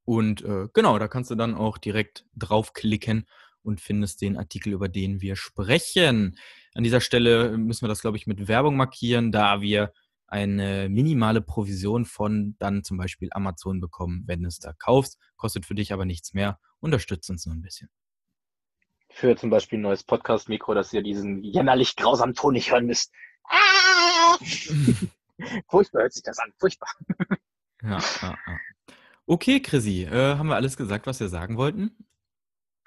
Und 0.04 0.44
äh, 0.44 0.68
genau, 0.74 0.98
da 0.98 1.08
kannst 1.08 1.30
du 1.32 1.36
dann 1.36 1.56
auch 1.56 1.78
direkt 1.78 2.26
draufklicken 2.36 3.28
und 3.64 3.80
findest 3.80 4.22
den 4.22 4.38
Artikel, 4.38 4.74
über 4.74 4.90
den 4.90 5.22
wir 5.22 5.36
sprechen. 5.36 6.38
An 6.74 6.84
dieser 6.84 7.02
Stelle 7.02 7.58
müssen 7.58 7.84
wir 7.84 7.90
das, 7.90 8.02
glaube 8.02 8.18
ich, 8.18 8.28
mit 8.28 8.48
Werbung 8.48 8.78
markieren, 8.78 9.32
da 9.32 9.62
wir 9.62 9.92
eine 10.28 10.88
minimale 10.88 11.42
Provision 11.42 12.06
von 12.06 12.56
dann 12.58 12.84
zum 12.84 12.98
Beispiel 12.98 13.30
Amazon 13.32 13.82
bekommen, 13.82 14.24
wenn 14.28 14.42
du 14.42 14.48
es 14.48 14.60
da 14.60 14.74
kaufst. 14.74 15.18
Kostet 15.36 15.66
für 15.66 15.76
dich 15.76 15.92
aber 15.92 16.06
nichts 16.06 16.34
mehr. 16.34 16.60
Unterstützt 16.80 17.30
uns 17.30 17.46
nur 17.46 17.56
ein 17.56 17.62
bisschen. 17.62 17.90
Für 19.10 19.36
zum 19.36 19.50
Beispiel 19.50 19.78
ein 19.78 19.82
neues 19.82 20.04
Podcast-Mikro, 20.04 20.74
dass 20.74 20.94
ihr 20.94 21.04
diesen 21.04 21.44
jämmerlich 21.44 21.98
grausamen 21.98 22.34
Ton 22.34 22.54
nicht 22.54 22.72
hören 22.72 22.86
müsst. 22.86 23.12
Ah! 23.44 24.38
Furchtbar 25.68 26.04
hört 26.04 26.14
sich 26.14 26.24
das 26.24 26.40
an, 26.40 26.54
furchtbar. 26.58 26.90
Ja, 27.84 28.00
ja, 28.22 28.38
ja. 28.48 28.58
Okay, 29.26 29.60
Chrissy, 29.60 30.04
äh, 30.04 30.36
haben 30.38 30.48
wir 30.48 30.56
alles 30.56 30.78
gesagt, 30.78 31.08
was 31.08 31.20
wir 31.20 31.30
sagen 31.30 31.58
wollten? 31.58 31.96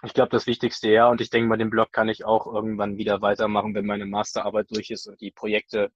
Ich 0.04 0.14
glaube, 0.14 0.30
das 0.30 0.46
Wichtigste 0.46 0.90
ja. 0.90 1.08
Und 1.08 1.20
ich 1.20 1.30
denke 1.30 1.48
mal, 1.48 1.56
den 1.56 1.70
Blog 1.70 1.92
kann 1.92 2.08
ich 2.08 2.24
auch 2.24 2.46
irgendwann 2.46 2.96
wieder 2.96 3.22
weitermachen, 3.22 3.74
wenn 3.74 3.86
meine 3.86 4.06
Masterarbeit 4.06 4.70
durch 4.70 4.90
ist 4.90 5.06
und 5.06 5.20
die 5.20 5.30
Projekte 5.30 5.90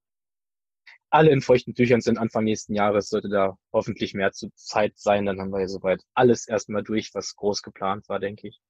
alle 1.11 1.31
in 1.31 1.40
feuchten 1.40 1.75
Tüchern 1.75 2.01
sind 2.01 2.18
Anfang 2.18 2.44
nächsten 2.44 2.75
Jahres. 2.75 3.09
Sollte 3.09 3.29
da 3.29 3.57
hoffentlich 3.73 4.14
mehr 4.14 4.33
zu 4.33 4.51
Zeit 4.55 4.99
sein. 4.99 5.27
Dann 5.27 5.40
haben 5.40 5.51
wir 5.51 5.61
ja 5.61 5.68
soweit 5.68 6.03
alles 6.14 6.47
erstmal 6.49 6.83
durch, 6.83 7.14
was 7.14 7.35
groß 7.37 7.62
geplant 7.62 8.09
war, 8.09 8.18
denke 8.18 8.49
ich. 8.49 8.61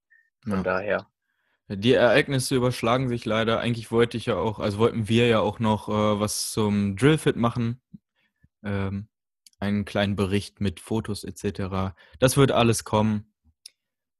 Von 0.42 0.58
ja. 0.58 0.62
daher. 0.62 1.06
Die 1.68 1.92
Ereignisse 1.92 2.56
überschlagen 2.56 3.08
sich 3.08 3.24
leider. 3.24 3.60
Eigentlich 3.60 3.90
wollte 3.90 4.16
ich 4.16 4.26
ja 4.26 4.36
auch, 4.36 4.58
also 4.58 4.78
wollten 4.78 5.08
wir 5.08 5.26
ja 5.26 5.40
auch 5.40 5.58
noch 5.58 5.88
äh, 5.88 6.20
was 6.20 6.50
zum 6.52 6.96
Drillfit 6.96 7.36
machen. 7.36 7.82
Ähm, 8.62 9.08
einen 9.58 9.84
kleinen 9.84 10.16
Bericht 10.16 10.60
mit 10.60 10.80
Fotos 10.80 11.24
etc. 11.24 11.94
Das 12.20 12.36
wird 12.36 12.52
alles 12.52 12.84
kommen. 12.84 13.34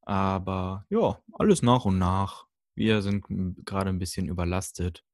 Aber 0.09 0.87
ja, 0.89 1.19
alles 1.35 1.61
nach 1.61 1.85
und 1.85 1.99
nach. 1.99 2.47
Wir 2.75 3.03
sind 3.03 3.27
gerade 3.67 3.91
ein 3.91 3.99
bisschen 3.99 4.27
überlastet. 4.27 5.05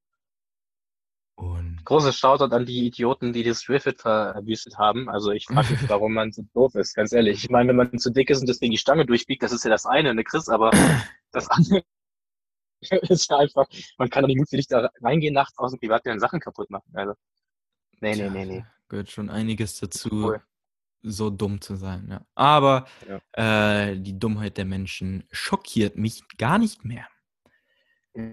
Und 1.34 1.80
Großes 1.84 2.16
Shoutout 2.16 2.54
an 2.54 2.64
die 2.64 2.86
Idioten, 2.86 3.32
die 3.32 3.42
das 3.42 3.64
Driffit 3.64 4.02
verwüstet 4.02 4.78
haben. 4.78 5.08
Also 5.08 5.32
ich 5.32 5.46
frage 5.46 5.72
mich, 5.72 5.88
warum 5.88 6.14
man 6.14 6.30
so 6.30 6.44
doof 6.54 6.76
ist, 6.76 6.94
ganz 6.94 7.12
ehrlich. 7.12 7.42
Ich 7.42 7.50
meine, 7.50 7.70
wenn 7.70 7.76
man 7.76 7.98
zu 7.98 8.10
dick 8.10 8.30
ist 8.30 8.38
und 8.38 8.48
deswegen 8.48 8.70
die 8.70 8.78
Stange 8.78 9.04
durchbiegt, 9.04 9.42
das 9.42 9.50
ist 9.50 9.64
ja 9.64 9.70
das 9.70 9.84
eine, 9.84 10.14
ne 10.14 10.22
Chris, 10.22 10.48
aber 10.48 10.70
das 11.32 11.50
andere 11.50 11.82
ist 13.10 13.28
ja 13.28 13.38
einfach, 13.38 13.66
man 13.98 14.10
kann 14.10 14.22
doch 14.22 14.28
nicht 14.28 14.38
mutwillig 14.38 14.68
da 14.68 14.90
reingehen 15.00 15.34
nachts 15.34 15.58
aus 15.58 15.72
dem 15.72 15.80
Privatgelände 15.80 16.20
Sachen 16.20 16.38
kaputt 16.38 16.70
machen. 16.70 16.92
Also, 16.92 17.14
nee, 18.00 18.14
nee, 18.14 18.30
nee, 18.30 18.44
nee. 18.44 18.64
Gehört 18.86 19.10
schon 19.10 19.28
einiges 19.28 19.80
dazu. 19.80 20.08
Cool 20.12 20.42
so 21.04 21.30
dumm 21.30 21.60
zu 21.60 21.76
sein. 21.76 22.08
Ja. 22.10 22.26
Aber 22.34 22.86
ja. 23.08 23.90
Äh, 23.90 24.00
die 24.00 24.18
Dummheit 24.18 24.56
der 24.56 24.64
Menschen 24.64 25.24
schockiert 25.30 25.96
mich 25.96 26.22
gar 26.38 26.58
nicht 26.58 26.84
mehr. 26.84 27.06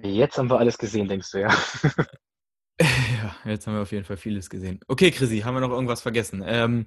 Jetzt 0.04 0.38
haben 0.38 0.50
wir 0.50 0.60
alles 0.60 0.78
gesehen, 0.78 1.08
denkst 1.08 1.32
du, 1.32 1.42
ja. 1.42 1.50
ja, 2.80 3.36
jetzt 3.46 3.68
haben 3.68 3.74
wir 3.74 3.82
auf 3.82 3.92
jeden 3.92 4.06
Fall 4.06 4.18
vieles 4.18 4.50
gesehen. 4.50 4.80
Okay, 4.88 5.12
Chrissy, 5.12 5.40
haben 5.40 5.56
wir 5.56 5.62
noch 5.62 5.72
irgendwas 5.72 6.02
vergessen? 6.02 6.44
Ähm, 6.46 6.86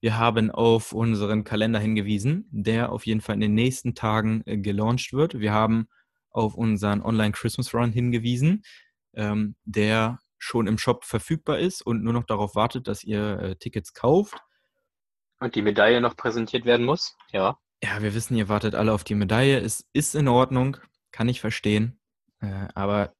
wir 0.00 0.18
haben 0.18 0.50
auf 0.50 0.92
unseren 0.92 1.44
Kalender 1.44 1.78
hingewiesen, 1.78 2.46
der 2.50 2.92
auf 2.92 3.06
jeden 3.06 3.22
Fall 3.22 3.36
in 3.36 3.40
den 3.40 3.54
nächsten 3.54 3.94
Tagen 3.94 4.42
äh, 4.44 4.58
gelauncht 4.58 5.14
wird. 5.14 5.38
Wir 5.40 5.52
haben 5.52 5.88
auf 6.30 6.54
unseren 6.54 7.00
Online 7.00 7.32
Christmas 7.32 7.72
Run 7.72 7.92
hingewiesen, 7.92 8.64
ähm, 9.14 9.56
der 9.64 10.18
schon 10.38 10.66
im 10.66 10.76
Shop 10.76 11.04
verfügbar 11.04 11.58
ist 11.58 11.80
und 11.80 12.02
nur 12.02 12.12
noch 12.12 12.24
darauf 12.24 12.54
wartet, 12.54 12.86
dass 12.86 13.02
ihr 13.02 13.38
äh, 13.38 13.56
Tickets 13.56 13.94
kauft. 13.94 14.36
Und 15.44 15.54
die 15.56 15.62
Medaille 15.62 16.00
noch 16.00 16.16
präsentiert 16.16 16.64
werden 16.64 16.86
muss, 16.86 17.18
ja. 17.30 17.58
Ja, 17.82 18.00
wir 18.00 18.14
wissen, 18.14 18.34
ihr 18.34 18.48
wartet 18.48 18.74
alle 18.74 18.94
auf 18.94 19.04
die 19.04 19.14
Medaille. 19.14 19.58
Es 19.58 19.86
ist 19.92 20.14
in 20.14 20.26
Ordnung, 20.26 20.78
kann 21.12 21.28
ich 21.28 21.42
verstehen. 21.42 22.00
Äh, 22.40 22.68
aber 22.74 23.12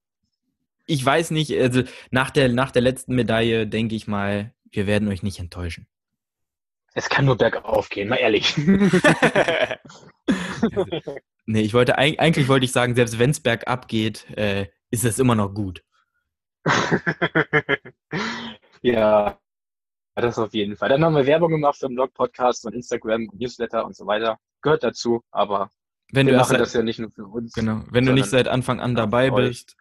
ich 0.86 1.04
weiß 1.04 1.32
nicht, 1.32 1.54
also 1.54 1.82
nach 2.10 2.30
der, 2.30 2.48
nach 2.48 2.70
der 2.70 2.80
letzten 2.80 3.14
Medaille 3.14 3.66
denke 3.66 3.94
ich 3.94 4.06
mal, 4.06 4.54
wir 4.70 4.86
werden 4.86 5.08
euch 5.08 5.22
nicht 5.22 5.38
enttäuschen. 5.38 5.86
Es 6.94 7.10
kann 7.10 7.26
nur 7.26 7.36
bergauf 7.36 7.90
gehen, 7.90 8.08
mal 8.08 8.16
ehrlich. 8.16 8.56
nee, 11.44 11.60
ich 11.60 11.74
wollte 11.74 11.98
eigentlich 11.98 12.48
wollte 12.48 12.64
ich 12.64 12.72
sagen, 12.72 12.94
selbst 12.94 13.18
wenn 13.18 13.32
es 13.32 13.40
bergab 13.40 13.86
geht, 13.86 14.30
äh, 14.30 14.68
ist 14.90 15.04
es 15.04 15.18
immer 15.18 15.34
noch 15.34 15.52
gut. 15.52 15.84
ja, 18.80 19.38
das 20.22 20.38
auf 20.38 20.54
jeden 20.54 20.76
Fall. 20.76 20.88
Dann 20.88 21.04
haben 21.04 21.16
wir 21.16 21.26
Werbung 21.26 21.50
gemacht 21.50 21.76
für 21.76 21.88
den 21.88 21.96
Blog, 21.96 22.14
Podcast 22.14 22.64
und 22.66 22.74
Instagram, 22.74 23.28
Newsletter 23.32 23.84
und 23.84 23.96
so 23.96 24.06
weiter. 24.06 24.38
Gehört 24.62 24.84
dazu, 24.84 25.22
aber 25.30 25.70
wenn 26.12 26.26
wir 26.26 26.36
machen 26.36 26.50
seit, 26.50 26.60
das 26.60 26.72
ja 26.72 26.82
nicht 26.82 26.98
nur 26.98 27.10
für 27.10 27.26
uns. 27.26 27.52
Genau, 27.54 27.82
wenn 27.90 28.06
du 28.06 28.12
nicht 28.12 28.28
seit 28.28 28.48
Anfang 28.48 28.80
an 28.80 28.94
dabei 28.94 29.30
bist, 29.30 29.76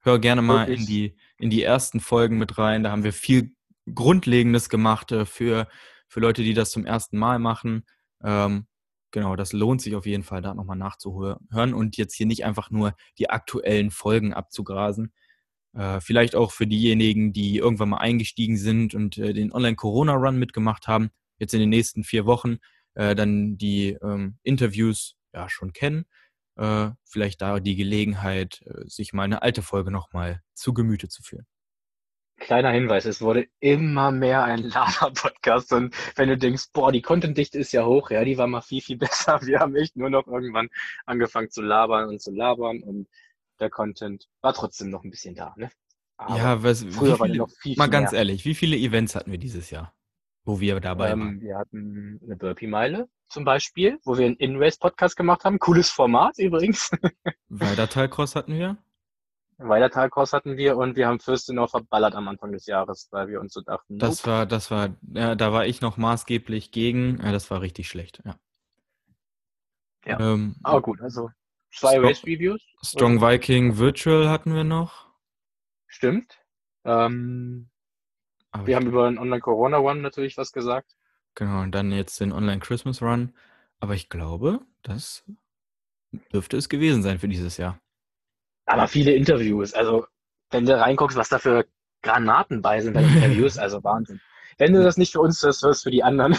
hör 0.00 0.18
gerne 0.18 0.42
mal 0.42 0.68
in 0.68 0.86
die, 0.86 1.16
in 1.38 1.50
die 1.50 1.62
ersten 1.62 2.00
Folgen 2.00 2.38
mit 2.38 2.58
rein. 2.58 2.82
Da 2.82 2.90
haben 2.90 3.04
wir 3.04 3.12
viel 3.12 3.54
Grundlegendes 3.94 4.68
gemacht 4.68 5.12
äh, 5.12 5.24
für, 5.24 5.68
für 6.08 6.20
Leute, 6.20 6.42
die 6.42 6.54
das 6.54 6.70
zum 6.70 6.84
ersten 6.84 7.18
Mal 7.18 7.38
machen. 7.38 7.84
Ähm, 8.22 8.66
genau, 9.10 9.36
das 9.36 9.52
lohnt 9.52 9.80
sich 9.80 9.94
auf 9.94 10.06
jeden 10.06 10.24
Fall, 10.24 10.42
da 10.42 10.54
nochmal 10.54 10.76
nachzuhören 10.76 11.74
und 11.74 11.96
jetzt 11.96 12.14
hier 12.14 12.26
nicht 12.26 12.44
einfach 12.44 12.70
nur 12.70 12.94
die 13.18 13.30
aktuellen 13.30 13.90
Folgen 13.90 14.34
abzugrasen. 14.34 15.12
Äh, 15.74 16.00
vielleicht 16.00 16.34
auch 16.34 16.52
für 16.52 16.66
diejenigen, 16.66 17.32
die 17.32 17.58
irgendwann 17.58 17.90
mal 17.90 17.98
eingestiegen 17.98 18.56
sind 18.56 18.94
und 18.94 19.18
äh, 19.18 19.32
den 19.32 19.52
Online-Corona-Run 19.52 20.38
mitgemacht 20.38 20.88
haben, 20.88 21.10
jetzt 21.38 21.54
in 21.54 21.60
den 21.60 21.68
nächsten 21.68 22.04
vier 22.04 22.26
Wochen 22.26 22.58
äh, 22.94 23.14
dann 23.14 23.58
die 23.58 23.96
ähm, 24.02 24.38
Interviews 24.42 25.16
ja 25.32 25.48
schon 25.48 25.72
kennen. 25.72 26.06
Äh, 26.56 26.90
vielleicht 27.04 27.40
da 27.40 27.60
die 27.60 27.76
Gelegenheit, 27.76 28.60
äh, 28.66 28.88
sich 28.88 29.12
mal 29.12 29.22
eine 29.22 29.42
alte 29.42 29.62
Folge 29.62 29.90
nochmal 29.90 30.42
zu 30.54 30.74
Gemüte 30.74 31.08
zu 31.08 31.22
führen. 31.22 31.46
Kleiner 32.40 32.70
Hinweis, 32.70 33.04
es 33.04 33.20
wurde 33.20 33.46
immer 33.60 34.10
mehr 34.10 34.44
ein 34.44 34.62
Laber-Podcast 34.62 35.72
und 35.72 35.94
wenn 36.16 36.28
du 36.28 36.38
denkst, 36.38 36.66
boah, 36.72 36.92
die 36.92 37.02
Contentdichte 37.02 37.58
ist 37.58 37.72
ja 37.72 37.84
hoch, 37.84 38.10
ja, 38.10 38.24
die 38.24 38.38
war 38.38 38.46
mal 38.46 38.60
viel, 38.60 38.80
viel 38.80 38.96
besser. 38.98 39.40
Wir 39.42 39.60
haben 39.60 39.76
echt 39.76 39.96
nur 39.96 40.10
noch 40.10 40.26
irgendwann 40.26 40.68
angefangen 41.04 41.50
zu 41.50 41.62
labern 41.62 42.08
und 42.08 42.20
zu 42.20 42.32
labern 42.32 42.82
und 42.82 43.08
der 43.60 43.70
Content 43.70 44.28
war 44.40 44.54
trotzdem 44.54 44.90
noch 44.90 45.04
ein 45.04 45.10
bisschen 45.10 45.34
da, 45.34 45.54
ne? 45.56 45.70
Aber 46.16 46.36
ja, 46.36 46.62
was, 46.62 46.82
früher 46.84 47.16
viele, 47.16 47.18
war 47.20 47.28
noch 47.28 47.48
viel, 47.48 47.74
viel 47.74 47.76
Mal 47.76 47.88
ganz 47.88 48.10
mehr. 48.10 48.18
ehrlich, 48.18 48.44
wie 48.44 48.54
viele 48.54 48.76
Events 48.76 49.14
hatten 49.14 49.30
wir 49.30 49.38
dieses 49.38 49.70
Jahr, 49.70 49.94
wo 50.44 50.58
wir 50.58 50.80
dabei 50.80 51.10
ähm, 51.10 51.20
waren? 51.20 51.40
Wir 51.40 51.58
hatten 51.58 52.20
eine 52.24 52.36
Burpee-Meile 52.36 53.08
zum 53.28 53.44
Beispiel, 53.44 53.98
wo 54.04 54.18
wir 54.18 54.26
einen 54.26 54.36
In-Race-Podcast 54.36 55.16
gemacht 55.16 55.44
haben. 55.44 55.58
Cooles 55.58 55.90
Format 55.90 56.38
übrigens. 56.38 56.90
Weidertal-Cross 57.48 58.34
hatten 58.34 58.54
wir. 58.54 58.78
Weidertal-Cross 59.58 60.32
hatten 60.32 60.56
wir 60.56 60.76
und 60.76 60.96
wir 60.96 61.06
haben 61.08 61.20
Fürstenau 61.20 61.66
verballert 61.66 62.14
am 62.14 62.28
Anfang 62.28 62.52
des 62.52 62.66
Jahres, 62.66 63.08
weil 63.10 63.28
wir 63.28 63.40
uns 63.40 63.52
so 63.52 63.60
dachten. 63.60 63.98
Das 63.98 64.26
war, 64.26 64.46
das 64.46 64.70
war, 64.70 64.96
ja, 65.12 65.34
da 65.34 65.52
war 65.52 65.66
ich 65.66 65.80
noch 65.80 65.96
maßgeblich 65.96 66.70
gegen. 66.70 67.20
Ja, 67.22 67.32
das 67.32 67.50
war 67.50 67.60
richtig 67.60 67.88
schlecht, 67.88 68.22
ja. 68.24 68.36
Ja, 70.06 70.20
ähm, 70.20 70.56
aber 70.62 70.80
gut, 70.80 71.00
also 71.00 71.30
Zwei 71.70 71.92
Strong, 71.92 72.04
Race 72.04 72.24
Reviews. 72.24 72.62
Strong 72.82 73.20
Viking 73.20 73.78
Virtual 73.78 74.28
hatten 74.28 74.54
wir 74.54 74.64
noch. 74.64 75.08
Stimmt. 75.86 76.38
Ähm, 76.84 77.68
wir 78.64 78.76
haben 78.76 78.86
über 78.86 79.08
den 79.08 79.18
Online 79.18 79.40
Corona 79.40 79.76
Run 79.76 80.00
natürlich 80.00 80.36
was 80.36 80.52
gesagt. 80.52 80.96
Genau, 81.34 81.62
und 81.62 81.72
dann 81.72 81.92
jetzt 81.92 82.20
den 82.20 82.32
Online 82.32 82.60
Christmas 82.60 83.02
Run. 83.02 83.34
Aber 83.80 83.94
ich 83.94 84.08
glaube, 84.08 84.60
das 84.82 85.24
dürfte 86.32 86.56
es 86.56 86.68
gewesen 86.68 87.02
sein 87.02 87.18
für 87.18 87.28
dieses 87.28 87.56
Jahr. 87.58 87.78
Aber 88.66 88.88
viele 88.88 89.12
Interviews. 89.12 89.74
Also, 89.74 90.06
wenn 90.50 90.66
du 90.66 90.78
reinguckst, 90.78 91.16
was 91.16 91.28
da 91.28 91.38
für 91.38 91.66
Granaten 92.02 92.62
bei 92.62 92.80
sind 92.80 92.94
bei 92.94 93.02
den 93.02 93.14
Interviews, 93.14 93.58
also 93.58 93.82
Wahnsinn. 93.84 94.20
Wenn 94.56 94.72
du 94.72 94.82
das 94.82 94.96
nicht 94.96 95.12
für 95.12 95.20
uns 95.20 95.40
hörst, 95.42 95.62
hörst 95.62 95.84
für 95.84 95.90
die 95.90 96.02
anderen. 96.02 96.32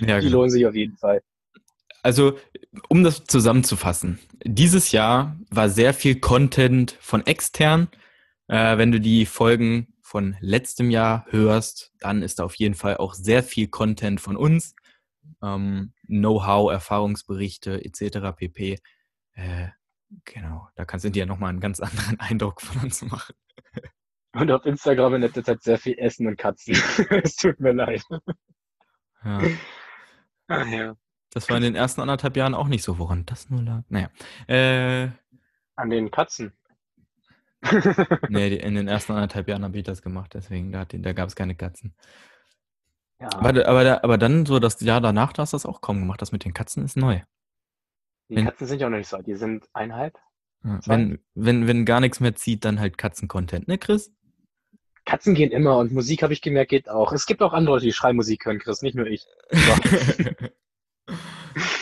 ja, 0.00 0.18
die 0.20 0.26
genau. 0.26 0.38
lohnen 0.38 0.50
sich 0.50 0.66
auf 0.66 0.74
jeden 0.74 0.96
Fall. 0.96 1.22
Also, 2.02 2.38
um 2.88 3.04
das 3.04 3.24
zusammenzufassen, 3.24 4.18
dieses 4.44 4.92
Jahr 4.92 5.36
war 5.50 5.68
sehr 5.68 5.94
viel 5.94 6.20
Content 6.20 6.96
von 7.00 7.26
extern. 7.26 7.88
Äh, 8.48 8.78
wenn 8.78 8.92
du 8.92 9.00
die 9.00 9.26
Folgen 9.26 9.94
von 10.00 10.36
letztem 10.40 10.90
Jahr 10.90 11.26
hörst, 11.30 11.92
dann 12.00 12.22
ist 12.22 12.38
da 12.38 12.44
auf 12.44 12.54
jeden 12.56 12.74
Fall 12.74 12.96
auch 12.96 13.14
sehr 13.14 13.42
viel 13.42 13.68
Content 13.68 14.20
von 14.20 14.36
uns. 14.36 14.74
Ähm, 15.42 15.92
Know-how, 16.06 16.72
Erfahrungsberichte 16.72 17.84
etc. 17.84 18.36
pp. 18.36 18.78
Äh, 19.34 19.68
genau, 20.24 20.68
da 20.74 20.84
kannst 20.84 21.04
du 21.04 21.10
dir 21.10 21.26
nochmal 21.26 21.50
einen 21.50 21.60
ganz 21.60 21.80
anderen 21.80 22.18
Eindruck 22.18 22.60
von 22.60 22.82
uns 22.82 23.02
machen. 23.02 23.34
Und 24.32 24.50
auf 24.50 24.64
Instagram 24.64 25.14
in 25.14 25.20
letzter 25.22 25.44
Zeit 25.44 25.62
sehr 25.62 25.78
viel 25.78 25.98
Essen 25.98 26.26
und 26.26 26.36
Katzen. 26.36 26.74
es 27.10 27.36
tut 27.36 27.58
mir 27.60 27.72
leid. 27.72 28.02
Ja. 29.24 29.42
Ach 30.48 30.66
ja. 30.66 30.96
Das 31.30 31.48
war 31.48 31.56
in 31.56 31.62
den 31.62 31.76
ersten 31.76 32.00
anderthalb 32.00 32.36
Jahren 32.36 32.54
auch 32.54 32.68
nicht 32.68 32.82
so, 32.82 32.98
woran 32.98 33.24
das 33.26 33.50
nur 33.50 33.62
lag. 33.62 33.82
Naja. 33.88 34.10
Äh, 34.48 35.10
An 35.76 35.90
den 35.90 36.10
Katzen. 36.10 36.52
nee, 38.28 38.54
in 38.54 38.74
den 38.74 38.88
ersten 38.88 39.12
anderthalb 39.12 39.48
Jahren 39.48 39.64
habe 39.64 39.76
ich 39.76 39.84
das 39.84 40.02
gemacht, 40.02 40.32
deswegen, 40.34 40.72
da, 40.72 40.84
da 40.86 41.12
gab 41.12 41.28
es 41.28 41.36
keine 41.36 41.54
Katzen. 41.54 41.94
Ja. 43.20 43.28
Aber, 43.34 43.66
aber, 43.66 44.02
aber 44.02 44.18
dann 44.18 44.46
so 44.46 44.58
das 44.58 44.80
Jahr 44.80 45.00
danach, 45.00 45.32
da 45.32 45.42
hast 45.42 45.52
du 45.52 45.56
das 45.56 45.66
auch 45.66 45.82
kaum 45.82 46.00
gemacht. 46.00 46.22
Das 46.22 46.32
mit 46.32 46.44
den 46.44 46.54
Katzen 46.54 46.84
ist 46.84 46.96
neu. 46.96 47.20
Die 48.30 48.36
wenn, 48.36 48.46
Katzen 48.46 48.66
sind 48.66 48.80
ja 48.80 48.86
auch 48.86 48.90
noch 48.90 48.98
nicht 48.98 49.08
so 49.08 49.16
alt, 49.16 49.26
die 49.26 49.36
sind 49.36 49.68
eineinhalb. 49.74 50.18
Ja, 50.64 50.80
wenn, 50.86 51.18
wenn, 51.34 51.66
wenn 51.66 51.84
gar 51.84 52.00
nichts 52.00 52.20
mehr 52.20 52.34
zieht, 52.34 52.64
dann 52.64 52.80
halt 52.80 52.96
Katzen-Content, 52.98 53.68
ne, 53.68 53.78
Chris? 53.78 54.12
Katzen 55.04 55.34
gehen 55.34 55.50
immer 55.50 55.78
und 55.78 55.92
Musik, 55.92 56.22
habe 56.22 56.32
ich 56.32 56.42
gemerkt, 56.42 56.70
geht 56.70 56.88
auch. 56.88 57.12
Es 57.12 57.26
gibt 57.26 57.42
auch 57.42 57.52
andere 57.52 57.74
Leute, 57.74 57.86
die 57.86 57.92
Schreimusik 57.92 58.46
hören, 58.46 58.58
Chris, 58.58 58.82
nicht 58.82 58.94
nur 58.94 59.06
ich. 59.06 59.26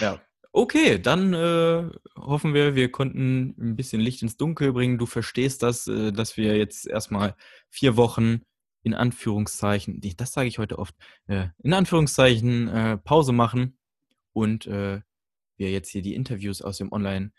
ja. 0.01 0.21
Okay, 0.53 0.99
dann 0.99 1.35
äh, 1.35 1.91
hoffen 2.17 2.55
wir, 2.55 2.75
wir 2.75 2.91
konnten 2.91 3.55
ein 3.59 3.77
bisschen 3.77 4.01
Licht 4.01 4.23
ins 4.23 4.37
Dunkel 4.37 4.73
bringen. 4.73 4.99
Du 4.99 5.07
verstehst 5.07 5.63
das, 5.63 5.87
äh, 5.87 6.11
dass 6.11 6.37
wir 6.37 6.57
jetzt 6.57 6.87
erstmal 6.87 7.37
vier 7.69 7.97
Wochen 7.97 8.43
in 8.83 8.95
Anführungszeichen, 8.95 10.01
das 10.17 10.33
sage 10.33 10.49
ich 10.49 10.59
heute 10.59 10.79
oft, 10.79 10.95
äh, 11.27 11.49
in 11.63 11.75
Anführungszeichen 11.75 12.69
äh, 12.69 12.97
Pause 12.97 13.33
machen 13.33 13.79
und 14.33 14.67
äh, 14.67 15.01
wir 15.59 15.71
jetzt 15.71 15.91
hier 15.91 16.03
die 16.03 16.15
Interviews 16.15 16.63
aus 16.63 16.79
dem 16.79 16.93
Online 16.93 17.33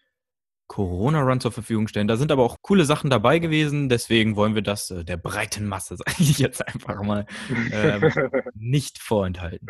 Corona-Run 0.68 1.42
zur 1.42 1.52
Verfügung 1.52 1.88
stellen. 1.88 2.08
Da 2.08 2.16
sind 2.16 2.32
aber 2.32 2.44
auch 2.44 2.58
coole 2.62 2.86
Sachen 2.86 3.10
dabei 3.10 3.40
gewesen, 3.40 3.90
deswegen 3.90 4.36
wollen 4.36 4.54
wir 4.54 4.62
das 4.62 4.92
äh, 4.92 5.04
der 5.04 5.18
breiten 5.18 5.68
Masse, 5.68 5.98
sage 5.98 6.16
ich 6.20 6.38
jetzt 6.38 6.66
einfach 6.66 7.02
mal, 7.02 7.26
ähm, 7.72 8.12
nicht 8.54 9.00
vorenthalten. 9.00 9.68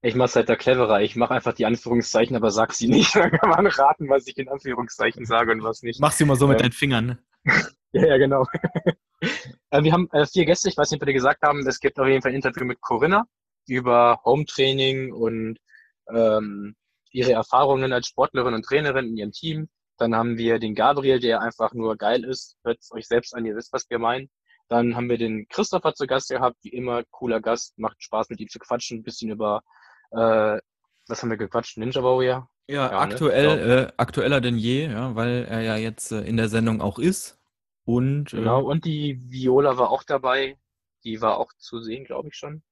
Ich 0.00 0.14
mache 0.14 0.32
halt 0.34 0.48
der 0.48 0.56
Cleverer. 0.56 1.00
Ich 1.02 1.16
mache 1.16 1.34
einfach 1.34 1.52
die 1.52 1.66
Anführungszeichen, 1.66 2.36
aber 2.36 2.50
sag 2.50 2.72
sie 2.72 2.88
nicht. 2.88 3.14
Dann 3.16 3.30
kann 3.32 3.50
man 3.50 3.66
raten, 3.66 4.08
was 4.08 4.26
ich 4.26 4.36
in 4.38 4.48
Anführungszeichen 4.48 5.26
sage 5.26 5.52
und 5.52 5.62
was 5.62 5.82
nicht. 5.82 6.00
Mach 6.00 6.12
sie 6.12 6.24
mal 6.24 6.36
so 6.36 6.46
mit 6.46 6.58
Ähm, 6.58 6.62
deinen 6.62 6.72
Fingern. 6.72 7.06
Ne? 7.06 7.18
Ja, 7.92 8.06
ja, 8.06 8.16
genau. 8.18 8.44
Äh, 9.70 9.82
Wir 9.82 9.92
haben 9.92 10.08
äh, 10.12 10.24
vier 10.26 10.44
Gäste, 10.44 10.68
ich 10.68 10.76
weiß 10.76 10.90
nicht, 10.92 11.02
ob 11.02 11.06
wir 11.06 11.12
gesagt 11.12 11.42
haben, 11.42 11.66
es 11.66 11.80
gibt 11.80 11.98
auf 11.98 12.06
jeden 12.06 12.22
Fall 12.22 12.30
ein 12.30 12.36
Interview 12.36 12.64
mit 12.64 12.80
Corinna 12.80 13.24
über 13.66 14.20
Home-Training 14.24 15.12
und 15.12 15.58
ähm, 16.14 16.76
ihre 17.10 17.32
Erfahrungen 17.32 17.92
als 17.92 18.06
Sportlerin 18.06 18.54
und 18.54 18.64
Trainerin 18.64 19.06
in 19.08 19.16
ihrem 19.16 19.32
Team. 19.32 19.68
Dann 19.96 20.14
haben 20.14 20.38
wir 20.38 20.60
den 20.60 20.76
Gabriel, 20.76 21.18
der 21.18 21.40
einfach 21.42 21.72
nur 21.74 21.96
geil 21.96 22.24
ist. 22.24 22.56
Hört 22.64 22.78
es 22.80 22.92
euch 22.92 23.08
selbst 23.08 23.34
an, 23.34 23.44
ihr 23.44 23.56
wisst, 23.56 23.72
was 23.72 23.90
wir 23.90 23.98
meinen. 23.98 24.30
Dann 24.68 24.94
haben 24.94 25.08
wir 25.10 25.18
den 25.18 25.48
Christopher 25.48 25.94
zu 25.94 26.06
Gast 26.06 26.28
gehabt, 26.28 26.56
wie 26.62 26.68
immer, 26.68 27.02
cooler 27.10 27.40
Gast, 27.40 27.76
macht 27.78 28.02
Spaß 28.02 28.28
mit 28.28 28.38
ihm 28.40 28.48
zu 28.48 28.58
quatschen, 28.58 28.98
ein 28.98 29.02
bisschen 29.02 29.30
über, 29.30 29.62
äh, 30.10 30.58
was 31.08 31.22
haben 31.22 31.30
wir 31.30 31.36
gequatscht? 31.36 31.78
Ninja 31.78 32.02
Warrior? 32.02 32.48
Ja, 32.68 32.74
Ja, 32.76 32.90
ne? 32.90 32.98
aktuell, 32.98 33.70
äh, 33.88 33.92
aktueller 33.96 34.40
denn 34.40 34.58
je, 34.58 34.86
ja, 34.88 35.14
weil 35.14 35.46
er 35.48 35.62
ja 35.62 35.76
jetzt 35.76 36.12
äh, 36.12 36.20
in 36.20 36.36
der 36.36 36.48
Sendung 36.48 36.80
auch 36.80 36.98
ist. 36.98 37.38
Und 37.84 38.32
äh, 38.34 38.36
Genau, 38.36 38.62
und 38.62 38.84
die 38.84 39.18
Viola 39.30 39.78
war 39.78 39.90
auch 39.90 40.02
dabei. 40.02 40.58
Die 41.04 41.20
war 41.22 41.38
auch 41.38 41.52
zu 41.56 41.80
sehen, 41.80 42.04
glaube 42.04 42.28
ich 42.28 42.34
schon. 42.36 42.62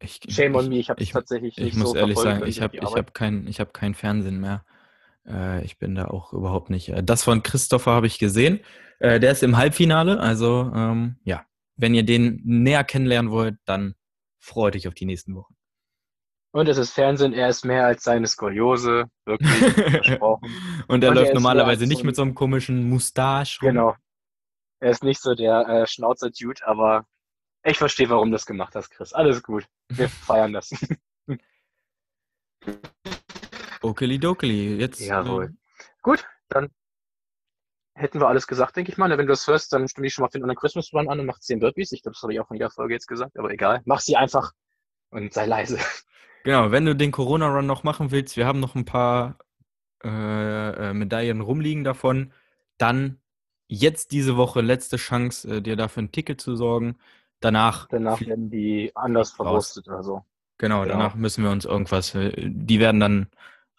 ich, 0.00 0.20
Shame 0.28 0.54
on 0.54 0.64
ich, 0.64 0.68
me, 0.70 0.78
ich 0.78 0.90
habe 0.90 1.02
ich- 1.02 1.12
tatsächlich 1.12 1.56
ich 1.56 1.64
nicht 1.64 1.76
muss 1.76 1.90
so 1.90 1.96
ehrlich 1.96 2.18
sagen, 2.18 2.46
ich 2.46 2.60
habe 2.62 2.76
ich 2.76 2.94
hab 2.96 3.14
kein, 3.14 3.46
ich 3.48 3.58
hab 3.60 3.74
kein 3.74 3.94
Fernsehen 3.94 4.40
mehr. 4.40 4.64
Äh, 5.26 5.64
ich 5.64 5.78
bin 5.78 5.94
da 5.94 6.06
auch 6.06 6.32
überhaupt 6.32 6.70
nicht. 6.70 6.88
Äh, 6.90 7.02
das 7.02 7.24
von 7.24 7.42
Christopher 7.42 7.92
habe 7.92 8.06
ich 8.06 8.18
gesehen. 8.18 8.60
Äh, 9.00 9.18
der 9.18 9.32
ist 9.32 9.42
im 9.42 9.56
Halbfinale, 9.56 10.20
also 10.20 10.70
ähm, 10.74 11.16
ja, 11.24 11.44
wenn 11.76 11.94
ihr 11.94 12.04
den 12.04 12.40
näher 12.44 12.84
kennenlernen 12.84 13.30
wollt, 13.32 13.56
dann 13.64 13.94
freut 14.38 14.76
euch 14.76 14.86
auf 14.86 14.94
die 14.94 15.06
nächsten 15.06 15.34
Wochen. 15.34 15.54
Und 16.52 16.68
es 16.68 16.78
ist 16.78 16.90
Fernsehen, 16.90 17.32
er 17.32 17.48
ist 17.48 17.64
mehr 17.64 17.86
als 17.86 18.02
seine 18.02 18.26
Skoliose, 18.26 19.04
wirklich 19.24 19.50
versprochen. 19.74 20.50
Und 20.88 21.04
er 21.04 21.10
Und 21.10 21.14
er 21.14 21.14
läuft 21.14 21.28
ist 21.28 21.34
normalerweise 21.34 21.86
nicht 21.86 22.02
mit 22.02 22.16
so 22.16 22.22
einem 22.22 22.34
komischen 22.34 22.88
Mustache 22.88 23.60
rum. 23.60 23.68
Genau. 23.68 23.96
Er 24.80 24.90
ist 24.90 25.04
nicht 25.04 25.20
so 25.20 25.34
der 25.34 25.68
äh, 25.68 25.86
Schnauzer-Dude, 25.86 26.66
aber 26.66 27.06
ich 27.62 27.78
verstehe, 27.78 28.08
warum 28.08 28.30
du 28.30 28.32
das 28.32 28.46
gemacht 28.46 28.74
hast, 28.74 28.90
Chris. 28.90 29.12
Alles 29.12 29.42
gut. 29.42 29.66
Wir 29.88 30.08
feiern 30.26 30.52
das. 30.52 30.70
Okelidokeli. 33.82 34.76
Jetzt. 34.76 35.00
Jawohl. 35.00 35.44
äh, 35.44 35.84
Gut, 36.02 36.26
dann 36.48 36.70
hätten 37.94 38.20
wir 38.20 38.28
alles 38.28 38.46
gesagt, 38.46 38.76
denke 38.76 38.90
ich 38.90 38.98
mal. 38.98 39.10
Wenn 39.10 39.26
du 39.26 39.32
das 39.32 39.46
hörst, 39.46 39.72
dann 39.72 39.86
stimme 39.86 40.06
ich 40.06 40.14
schon 40.14 40.22
mal 40.22 40.30
für 40.30 40.38
den 40.38 40.44
anderen 40.44 40.58
Christmas 40.58 40.92
Run 40.92 41.08
an 41.08 41.20
und 41.20 41.26
mach 41.26 41.38
10 41.38 41.60
Burpees. 41.60 41.92
Ich 41.92 42.02
glaube, 42.02 42.14
das 42.14 42.22
habe 42.22 42.32
ich 42.32 42.40
auch 42.40 42.50
in 42.50 42.56
jeder 42.56 42.70
Folge 42.70 42.94
jetzt 42.94 43.06
gesagt, 43.06 43.38
aber 43.38 43.50
egal. 43.50 43.82
Mach 43.84 44.00
sie 44.00 44.16
einfach 44.16 44.52
und 45.10 45.32
sei 45.32 45.46
leise. 45.46 45.78
Genau, 46.44 46.70
wenn 46.70 46.86
du 46.86 46.96
den 46.96 47.10
Corona-Run 47.12 47.66
noch 47.66 47.82
machen 47.82 48.10
willst, 48.10 48.36
wir 48.36 48.46
haben 48.46 48.60
noch 48.60 48.74
ein 48.74 48.86
paar 48.86 49.38
äh, 50.02 50.08
äh, 50.08 50.94
Medaillen 50.94 51.42
rumliegen 51.42 51.84
davon, 51.84 52.32
dann 52.78 53.20
jetzt 53.68 54.12
diese 54.12 54.36
Woche 54.36 54.62
letzte 54.62 54.96
Chance, 54.96 55.56
äh, 55.56 55.60
dir 55.60 55.76
dafür 55.76 56.04
ein 56.04 56.12
Ticket 56.12 56.40
zu 56.40 56.56
sorgen. 56.56 56.96
Danach, 57.40 57.88
Danach 57.88 58.20
werden 58.20 58.50
die 58.50 58.90
anders 58.94 59.32
raus. 59.32 59.36
verwurstet 59.36 59.88
oder 59.88 60.02
so. 60.02 60.24
genau, 60.58 60.82
genau. 60.82 60.94
danach 60.94 61.14
müssen 61.14 61.44
wir 61.44 61.50
uns 61.50 61.66
irgendwas, 61.66 62.14
äh, 62.14 62.32
die 62.36 62.80
werden 62.80 63.00
dann 63.00 63.28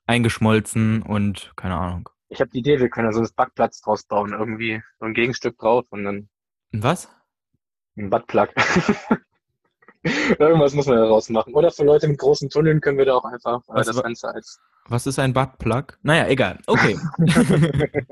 eingeschmolzen 0.06 1.02
und 1.02 1.54
keine 1.56 1.78
Ahnung. 1.78 2.10
Ich 2.30 2.40
habe 2.40 2.52
die 2.52 2.60
Idee, 2.60 2.80
wir 2.80 2.90
können 2.90 3.08
da 3.08 3.14
so 3.14 3.20
einen 3.20 3.30
Backplatz 3.36 3.82
draus 3.82 4.04
bauen. 4.04 4.32
Irgendwie 4.32 4.82
so 5.00 5.06
ein 5.06 5.14
Gegenstück 5.14 5.58
drauf 5.58 5.86
und 5.90 6.06
dann 6.06 6.30
Was? 6.72 7.10
ein 7.98 8.10
Buttplug. 8.10 8.50
Irgendwas 10.40 10.74
muss 10.74 10.88
man 10.88 10.98
daraus 10.98 11.30
machen. 11.30 11.54
Oder 11.54 11.72
für 11.72 11.84
Leute 11.84 12.08
mit 12.08 12.18
großen 12.20 12.50
Tunneln 12.50 12.82
können 12.82 12.98
wir 12.98 13.06
da 13.06 13.16
auch 13.16 13.26
einfach 13.26 13.60
äh, 13.70 13.74
Was 13.74 13.88
das 13.88 14.02
Ganze 14.02 14.28
als. 14.30 14.60
Was 14.88 15.06
ist 15.08 15.20
ein 15.20 15.34
Buttplug? 15.34 15.98
Naja, 16.02 16.28
egal. 16.28 16.60
Okay. 16.68 16.98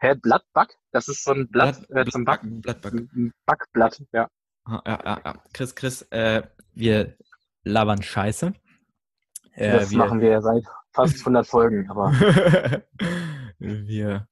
Hä, 0.00 0.14
Blattback? 0.14 0.76
Das 0.92 1.08
ist 1.08 1.24
so 1.24 1.32
ein 1.32 1.48
Blatt, 1.48 1.80
äh, 1.90 2.04
zum 2.06 2.24
Blatt- 2.24 2.40
Backen. 2.42 2.60
Blattback. 2.60 2.92
Backblatt, 3.46 4.02
ja. 4.12 4.28
Ah, 4.64 4.80
Ja, 4.86 5.00
ja, 5.04 5.20
ja. 5.24 5.42
Chris, 5.52 5.74
Chris, 5.74 6.02
äh, 6.10 6.42
wir 6.74 7.16
labern 7.64 8.02
Scheiße. 8.02 8.52
Äh, 9.54 9.72
das 9.72 9.90
machen 9.92 10.20
wir 10.20 10.30
ja 10.30 10.40
seit 10.40 10.64
fast 10.92 11.18
100 11.20 11.46
Folgen, 11.46 11.90
aber 11.90 12.12
wir. 13.58 14.28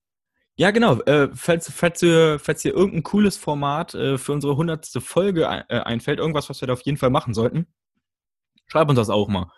Ja, 0.58 0.70
genau. 0.70 1.00
Äh, 1.02 1.28
falls, 1.34 1.70
falls, 1.70 2.02
ihr, 2.02 2.38
falls 2.38 2.64
ihr 2.64 2.72
irgendein 2.72 3.02
cooles 3.02 3.36
Format 3.36 3.94
äh, 3.94 4.16
für 4.16 4.32
unsere 4.32 4.56
hundertste 4.56 5.02
Folge 5.02 5.48
ein, 5.48 5.64
äh, 5.68 5.80
einfällt, 5.80 6.18
irgendwas, 6.18 6.48
was 6.48 6.60
wir 6.62 6.66
da 6.66 6.72
auf 6.72 6.80
jeden 6.82 6.96
Fall 6.96 7.10
machen 7.10 7.34
sollten, 7.34 7.66
schreibt 8.66 8.88
uns 8.88 8.98
das 8.98 9.10
auch 9.10 9.28
mal. 9.28 9.52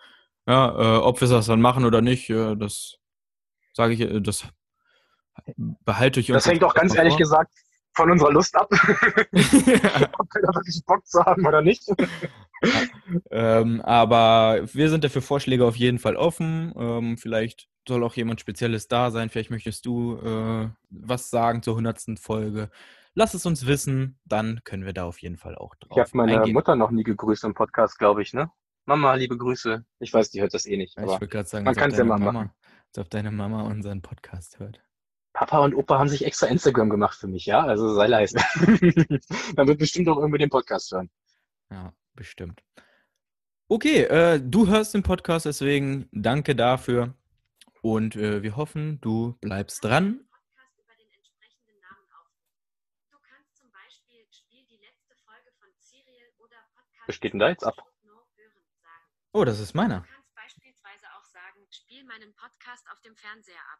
Ja, 0.45 0.97
äh, 0.97 0.97
ob 0.97 1.21
wir 1.21 1.27
das 1.27 1.45
dann 1.45 1.61
machen 1.61 1.85
oder 1.85 2.01
nicht, 2.01 2.29
äh, 2.29 2.55
das 2.55 2.97
sage 3.73 3.93
ich, 3.93 4.01
äh, 4.01 4.19
das 4.19 4.45
behalte 5.85 6.19
ich 6.19 6.27
das 6.27 6.47
hängt 6.47 6.63
auch 6.65 6.73
ganz 6.73 6.95
ehrlich 6.95 7.13
vor. 7.13 7.19
gesagt 7.19 7.53
von 7.95 8.11
unserer 8.11 8.31
Lust 8.31 8.55
ab, 8.55 8.67
ob 8.71 8.77
wir 8.81 10.41
da 10.41 10.53
wirklich 10.53 10.81
Bock 10.85 11.05
zu 11.07 11.23
haben 11.23 11.45
oder 11.45 11.61
nicht. 11.61 11.83
Ähm, 13.31 13.79
aber 13.83 14.67
wir 14.73 14.89
sind 14.89 15.05
dafür 15.05 15.21
Vorschläge 15.21 15.63
auf 15.63 15.77
jeden 15.77 15.97
Fall 15.97 16.17
offen. 16.17 16.73
Ähm, 16.77 17.17
vielleicht 17.17 17.69
soll 17.89 18.03
auch 18.05 18.13
jemand 18.15 18.39
Spezielles 18.39 18.87
da 18.87 19.11
sein. 19.11 19.29
Vielleicht 19.29 19.51
möchtest 19.51 19.85
du 19.85 20.17
äh, 20.17 20.69
was 20.89 21.29
sagen 21.29 21.61
zur 21.61 21.75
hundertsten 21.75 22.15
Folge. 22.15 22.69
Lass 23.15 23.33
es 23.33 23.45
uns 23.45 23.65
wissen, 23.65 24.17
dann 24.23 24.61
können 24.63 24.85
wir 24.85 24.93
da 24.93 25.03
auf 25.03 25.19
jeden 25.21 25.35
Fall 25.35 25.55
auch 25.55 25.75
drauf 25.75 25.91
Ich 25.91 25.99
habe 25.99 26.09
meine 26.13 26.37
eingehen. 26.37 26.53
Mutter 26.53 26.75
noch 26.77 26.91
nie 26.91 27.03
gegrüßt 27.03 27.43
im 27.43 27.53
Podcast, 27.53 27.99
glaube 27.99 28.21
ich, 28.21 28.33
ne? 28.33 28.49
Mama, 28.85 29.13
liebe 29.15 29.37
Grüße. 29.37 29.83
Ich 29.99 30.13
weiß, 30.13 30.29
die 30.31 30.41
hört 30.41 30.53
das 30.53 30.65
eh 30.65 30.77
nicht, 30.77 30.97
Ich 30.97 31.03
würde 31.05 31.27
gerade 31.27 31.47
sagen, 31.47 31.65
man 31.65 31.73
ob 31.75 31.79
kann's 31.79 31.93
ja 31.95 31.99
deine 31.99 32.09
mal 32.09 32.19
Mama, 32.19 32.31
machen. 32.31 32.51
als 32.87 32.97
ob 32.99 33.09
deine 33.09 33.31
Mama 33.31 33.63
unseren 33.63 34.01
Podcast 34.01 34.59
hört. 34.59 34.79
Papa 35.33 35.59
und 35.59 35.75
Opa 35.75 35.99
haben 35.99 36.09
sich 36.09 36.25
extra 36.25 36.47
Instagram 36.47 36.89
gemacht 36.89 37.17
für 37.17 37.27
mich, 37.27 37.45
ja? 37.45 37.61
Also 37.63 37.93
sei 37.93 38.07
leise. 38.07 38.37
Dann 39.55 39.67
wird 39.67 39.79
bestimmt 39.79 40.07
auch 40.09 40.17
irgendwie 40.17 40.39
den 40.39 40.49
Podcast 40.49 40.91
hören. 40.91 41.09
Ja, 41.69 41.93
bestimmt. 42.15 42.61
Okay, 43.67 44.03
äh, 44.05 44.39
du 44.43 44.67
hörst 44.67 44.93
den 44.95 45.03
Podcast, 45.03 45.45
deswegen 45.45 46.07
danke 46.11 46.55
dafür. 46.55 47.13
Und 47.81 48.15
äh, 48.15 48.43
wir 48.43 48.55
hoffen, 48.55 48.99
du 49.01 49.37
bleibst 49.41 49.83
dran. 49.83 50.25
Was 57.07 57.19
geht 57.19 57.33
denn 57.33 57.39
da 57.39 57.49
jetzt 57.49 57.63
ab? 57.63 57.75
Oh, 59.31 59.43
das 59.43 59.59
ist 59.59 59.73
meiner. 59.73 60.01
Du 60.01 60.07
kannst 60.07 60.35
beispielsweise 60.35 61.07
auch 61.17 61.25
sagen, 61.25 61.65
spiel 61.71 62.03
meinen 62.03 62.35
Podcast 62.35 62.85
auf 62.91 62.99
dem 63.01 63.15
Fernseher 63.15 63.61
ab. 63.73 63.79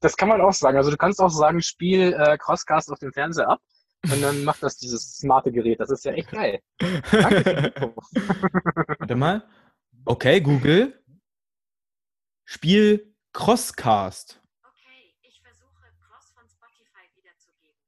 Das 0.00 0.16
kann 0.16 0.28
man 0.28 0.40
auch 0.40 0.52
sagen. 0.52 0.76
Also 0.76 0.90
du 0.90 0.96
kannst 0.96 1.20
auch 1.20 1.30
sagen, 1.30 1.62
spiel 1.62 2.12
äh, 2.12 2.36
Crosscast 2.38 2.90
auf 2.90 2.98
dem 2.98 3.12
Fernseher 3.12 3.48
ab 3.48 3.60
und 4.10 4.20
dann 4.20 4.42
macht 4.44 4.62
das 4.62 4.76
dieses 4.78 5.16
smarte 5.16 5.52
Gerät. 5.52 5.78
Das 5.78 5.90
ist 5.90 6.04
ja 6.04 6.12
echt 6.12 6.32
geil. 6.32 6.60
Danke. 6.78 7.72
Warte 8.98 9.14
mal. 9.14 9.48
Okay, 10.04 10.40
Google. 10.40 11.01
Spiel 12.52 13.16
Crosscast. 13.32 14.38
Okay, 14.62 15.14
ich 15.22 15.40
versuche 15.40 15.90
Cross 16.02 16.32
von 16.34 16.46
Spotify 16.46 17.08
wiederzugeben. 17.16 17.78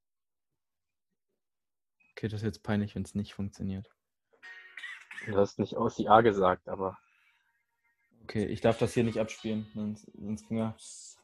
Okay, 2.12 2.29
das 2.29 2.40
ist 2.40 2.46
jetzt 2.46 2.62
peinlich, 2.62 2.94
wenn 2.94 3.03
es 3.03 3.14
nicht 3.14 3.35
funktioniert. 3.35 3.90
Du 5.27 5.37
hast 5.37 5.59
nicht 5.59 5.77
aus 5.77 5.96
die 5.96 6.09
A 6.09 6.22
gesagt, 6.22 6.70
aber 6.70 6.96
Okay, 8.22 8.46
ich 8.46 8.62
darf 8.62 8.79
das 8.79 8.94
hier 8.94 9.05
nicht 9.05 9.18
abspielen. 9.20 9.70
Sonst, 9.74 10.11
sonst 10.14 10.48
ging 10.48 10.57
er. 10.57 10.74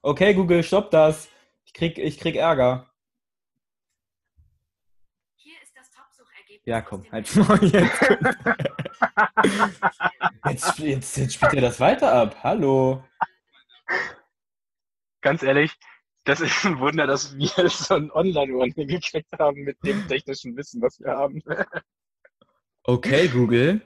Okay, 0.02 0.34
Google, 0.34 0.62
stopp 0.62 0.90
das. 0.90 1.30
Ich 1.64 1.72
krieg, 1.72 1.96
ich 1.96 2.20
krieg 2.20 2.36
Ärger. 2.36 2.92
Hier 5.36 5.56
ist 5.62 5.74
das 5.74 5.90
Top-Suchergebnis. 5.90 6.66
Ja, 6.66 6.82
komm, 6.82 7.10
halt 7.10 7.34
mal 7.36 7.64
jetzt. 7.64 8.02
Jetzt, 10.46 10.78
jetzt, 10.78 11.16
jetzt 11.16 11.34
spielt 11.34 11.54
er 11.54 11.60
das 11.60 11.80
weiter 11.80 12.12
ab. 12.12 12.36
Hallo. 12.42 13.04
Ganz 15.20 15.42
ehrlich, 15.42 15.76
das 16.24 16.40
ist 16.40 16.64
ein 16.64 16.78
Wunder, 16.78 17.06
dass 17.06 17.36
wir 17.36 17.48
so 17.68 17.94
ein 17.94 18.10
Online-One 18.10 18.72
hingekriegt 18.74 19.32
haben 19.38 19.62
mit 19.62 19.76
dem 19.84 20.06
technischen 20.08 20.56
Wissen, 20.56 20.82
was 20.82 20.98
wir 21.00 21.10
haben. 21.10 21.42
Okay, 22.84 23.28
Google, 23.28 23.80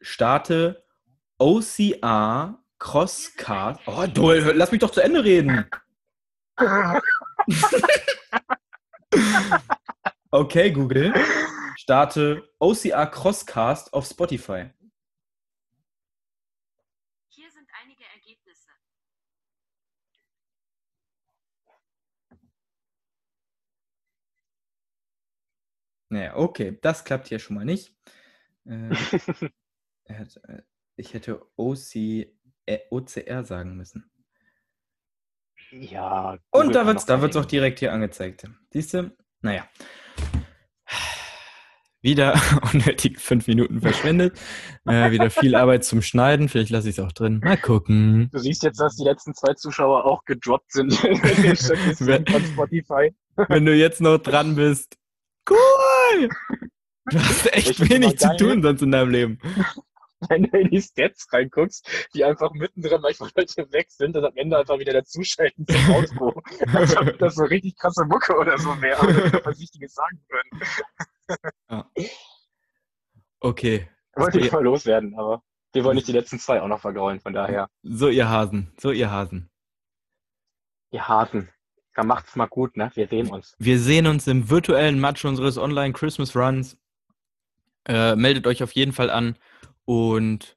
starte 0.00 0.84
OCR 1.38 2.58
Crosscast. 2.78 3.80
Oh, 3.86 4.06
du, 4.06 4.32
lass 4.32 4.72
mich 4.72 4.80
doch 4.80 4.90
zu 4.90 5.02
Ende 5.02 5.24
reden. 5.24 5.68
Okay, 10.30 10.72
Google, 10.72 11.14
starte 11.76 12.52
OCR 12.58 13.06
Crosscast 13.06 13.94
auf 13.94 14.04
Spotify. 14.04 14.68
Hier 17.28 17.48
sind 17.52 17.68
einige 17.80 18.02
Ergebnisse 18.02 18.68
Naja, 26.14 26.36
okay, 26.36 26.78
das 26.80 27.02
klappt 27.02 27.26
hier 27.26 27.40
schon 27.40 27.56
mal 27.56 27.64
nicht. 27.64 27.92
Äh, 28.66 28.90
er 30.04 30.18
hat, 30.20 30.40
äh, 30.44 30.62
ich 30.94 31.12
hätte 31.12 31.42
OC, 31.56 31.96
äh, 32.66 32.78
OCR 32.90 33.44
sagen 33.44 33.76
müssen. 33.76 34.08
Ja. 35.72 36.38
Und 36.52 36.66
Google 36.68 36.72
da 36.72 36.78
kann 36.78 36.86
wird 36.86 36.98
es 36.98 37.06
da 37.06 37.20
wird's 37.20 37.36
auch 37.36 37.46
direkt 37.46 37.80
hier 37.80 37.92
angezeigt. 37.92 38.48
Siehst 38.70 38.94
du? 38.94 39.10
Naja. 39.40 39.68
Wieder 42.00 42.40
unnötig 42.72 43.18
fünf 43.18 43.48
Minuten 43.48 43.80
verschwendet. 43.80 44.38
Äh, 44.86 45.10
wieder 45.10 45.30
viel 45.30 45.54
Arbeit 45.56 45.84
zum 45.84 46.00
Schneiden. 46.00 46.48
Vielleicht 46.48 46.70
lasse 46.70 46.90
ich 46.90 46.98
es 46.98 47.04
auch 47.04 47.10
drin. 47.10 47.40
Mal 47.42 47.56
gucken. 47.56 48.28
Du 48.30 48.38
siehst 48.38 48.62
jetzt, 48.62 48.78
dass 48.78 48.94
die 48.94 49.04
letzten 49.04 49.34
zwei 49.34 49.54
Zuschauer 49.54 50.04
auch 50.04 50.24
gedroppt 50.26 50.70
sind 50.70 50.94
von 50.94 52.44
Spotify. 52.44 53.12
Wenn 53.48 53.66
du 53.66 53.74
jetzt 53.74 54.00
noch 54.00 54.18
dran 54.18 54.54
bist. 54.54 54.96
Cool! 55.50 55.93
Du 57.10 57.18
hast 57.18 57.52
echt 57.52 57.80
Ich 57.80 57.90
wenig 57.90 58.18
zu 58.18 58.34
tun 58.36 58.62
sonst 58.62 58.82
in 58.82 58.90
deinem 58.90 59.10
Leben. 59.10 59.38
Wenn 60.30 60.44
du 60.44 60.58
in 60.58 60.70
die 60.70 60.80
Stats 60.80 61.26
reinguckst, 61.30 61.86
die 62.14 62.24
einfach 62.24 62.50
mittendrin 62.52 63.02
manchmal 63.02 63.30
Leute 63.36 63.70
weg 63.72 63.90
sind 63.90 64.16
und 64.16 64.24
am 64.24 64.34
Ende 64.36 64.56
einfach 64.56 64.78
wieder 64.78 64.94
dazuschalten 64.94 65.66
zum 65.66 65.90
Outro. 65.94 66.42
Als 66.72 66.96
ob 66.96 67.18
das 67.18 67.34
so 67.34 67.44
richtig 67.44 67.76
krasse 67.76 68.06
Mucke 68.06 68.34
oder 68.34 68.56
so 68.56 68.70
wäre, 68.80 69.02
oder 69.02 69.44
was 69.44 69.58
Wichtiges 69.60 69.92
sagen 69.92 70.24
würden. 70.30 71.84
Okay. 73.40 73.88
Wollte 74.14 74.38
ich 74.40 74.46
Ja. 74.46 74.52
mal 74.54 74.64
loswerden, 74.64 75.18
aber 75.18 75.42
wir 75.74 75.84
wollen 75.84 75.96
nicht 75.96 76.08
die 76.08 76.12
letzten 76.12 76.38
zwei 76.38 76.62
auch 76.62 76.68
noch 76.68 76.80
vergraulen, 76.80 77.20
von 77.20 77.34
daher. 77.34 77.68
So, 77.82 78.08
ihr 78.08 78.28
Hasen. 78.28 78.72
So, 78.80 78.92
ihr 78.92 79.10
Hasen. 79.10 79.50
Ihr 80.90 81.06
Hasen. 81.06 81.50
Dann 81.94 82.06
macht's 82.08 82.34
mal 82.36 82.46
gut, 82.46 82.76
ne? 82.76 82.90
Wir 82.94 83.06
sehen 83.08 83.28
uns. 83.28 83.54
Wir 83.58 83.78
sehen 83.78 84.06
uns 84.06 84.26
im 84.26 84.50
virtuellen 84.50 85.00
Match 85.00 85.24
unseres 85.24 85.58
Online 85.58 85.92
Christmas 85.92 86.34
Runs. 86.36 86.76
Äh, 87.86 88.16
meldet 88.16 88.46
euch 88.46 88.62
auf 88.62 88.72
jeden 88.72 88.92
Fall 88.92 89.10
an 89.10 89.36
und 89.84 90.56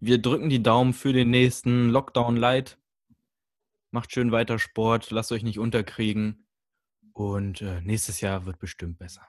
wir 0.00 0.20
drücken 0.20 0.48
die 0.48 0.62
Daumen 0.62 0.92
für 0.92 1.12
den 1.12 1.30
nächsten 1.30 1.88
Lockdown 1.88 2.36
Light. 2.36 2.78
Macht 3.90 4.12
schön 4.12 4.32
weiter 4.32 4.58
Sport, 4.58 5.10
lasst 5.10 5.32
euch 5.32 5.42
nicht 5.42 5.58
unterkriegen 5.58 6.46
und 7.12 7.62
äh, 7.62 7.80
nächstes 7.80 8.20
Jahr 8.20 8.44
wird 8.44 8.58
bestimmt 8.58 8.98
besser. 8.98 9.26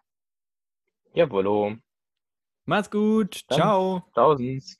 Jawollo. 1.14 1.78
Macht's 2.66 2.92
gut, 2.92 3.44
Dann- 3.48 3.58
ciao. 3.58 4.04
Tausends. 4.14 4.78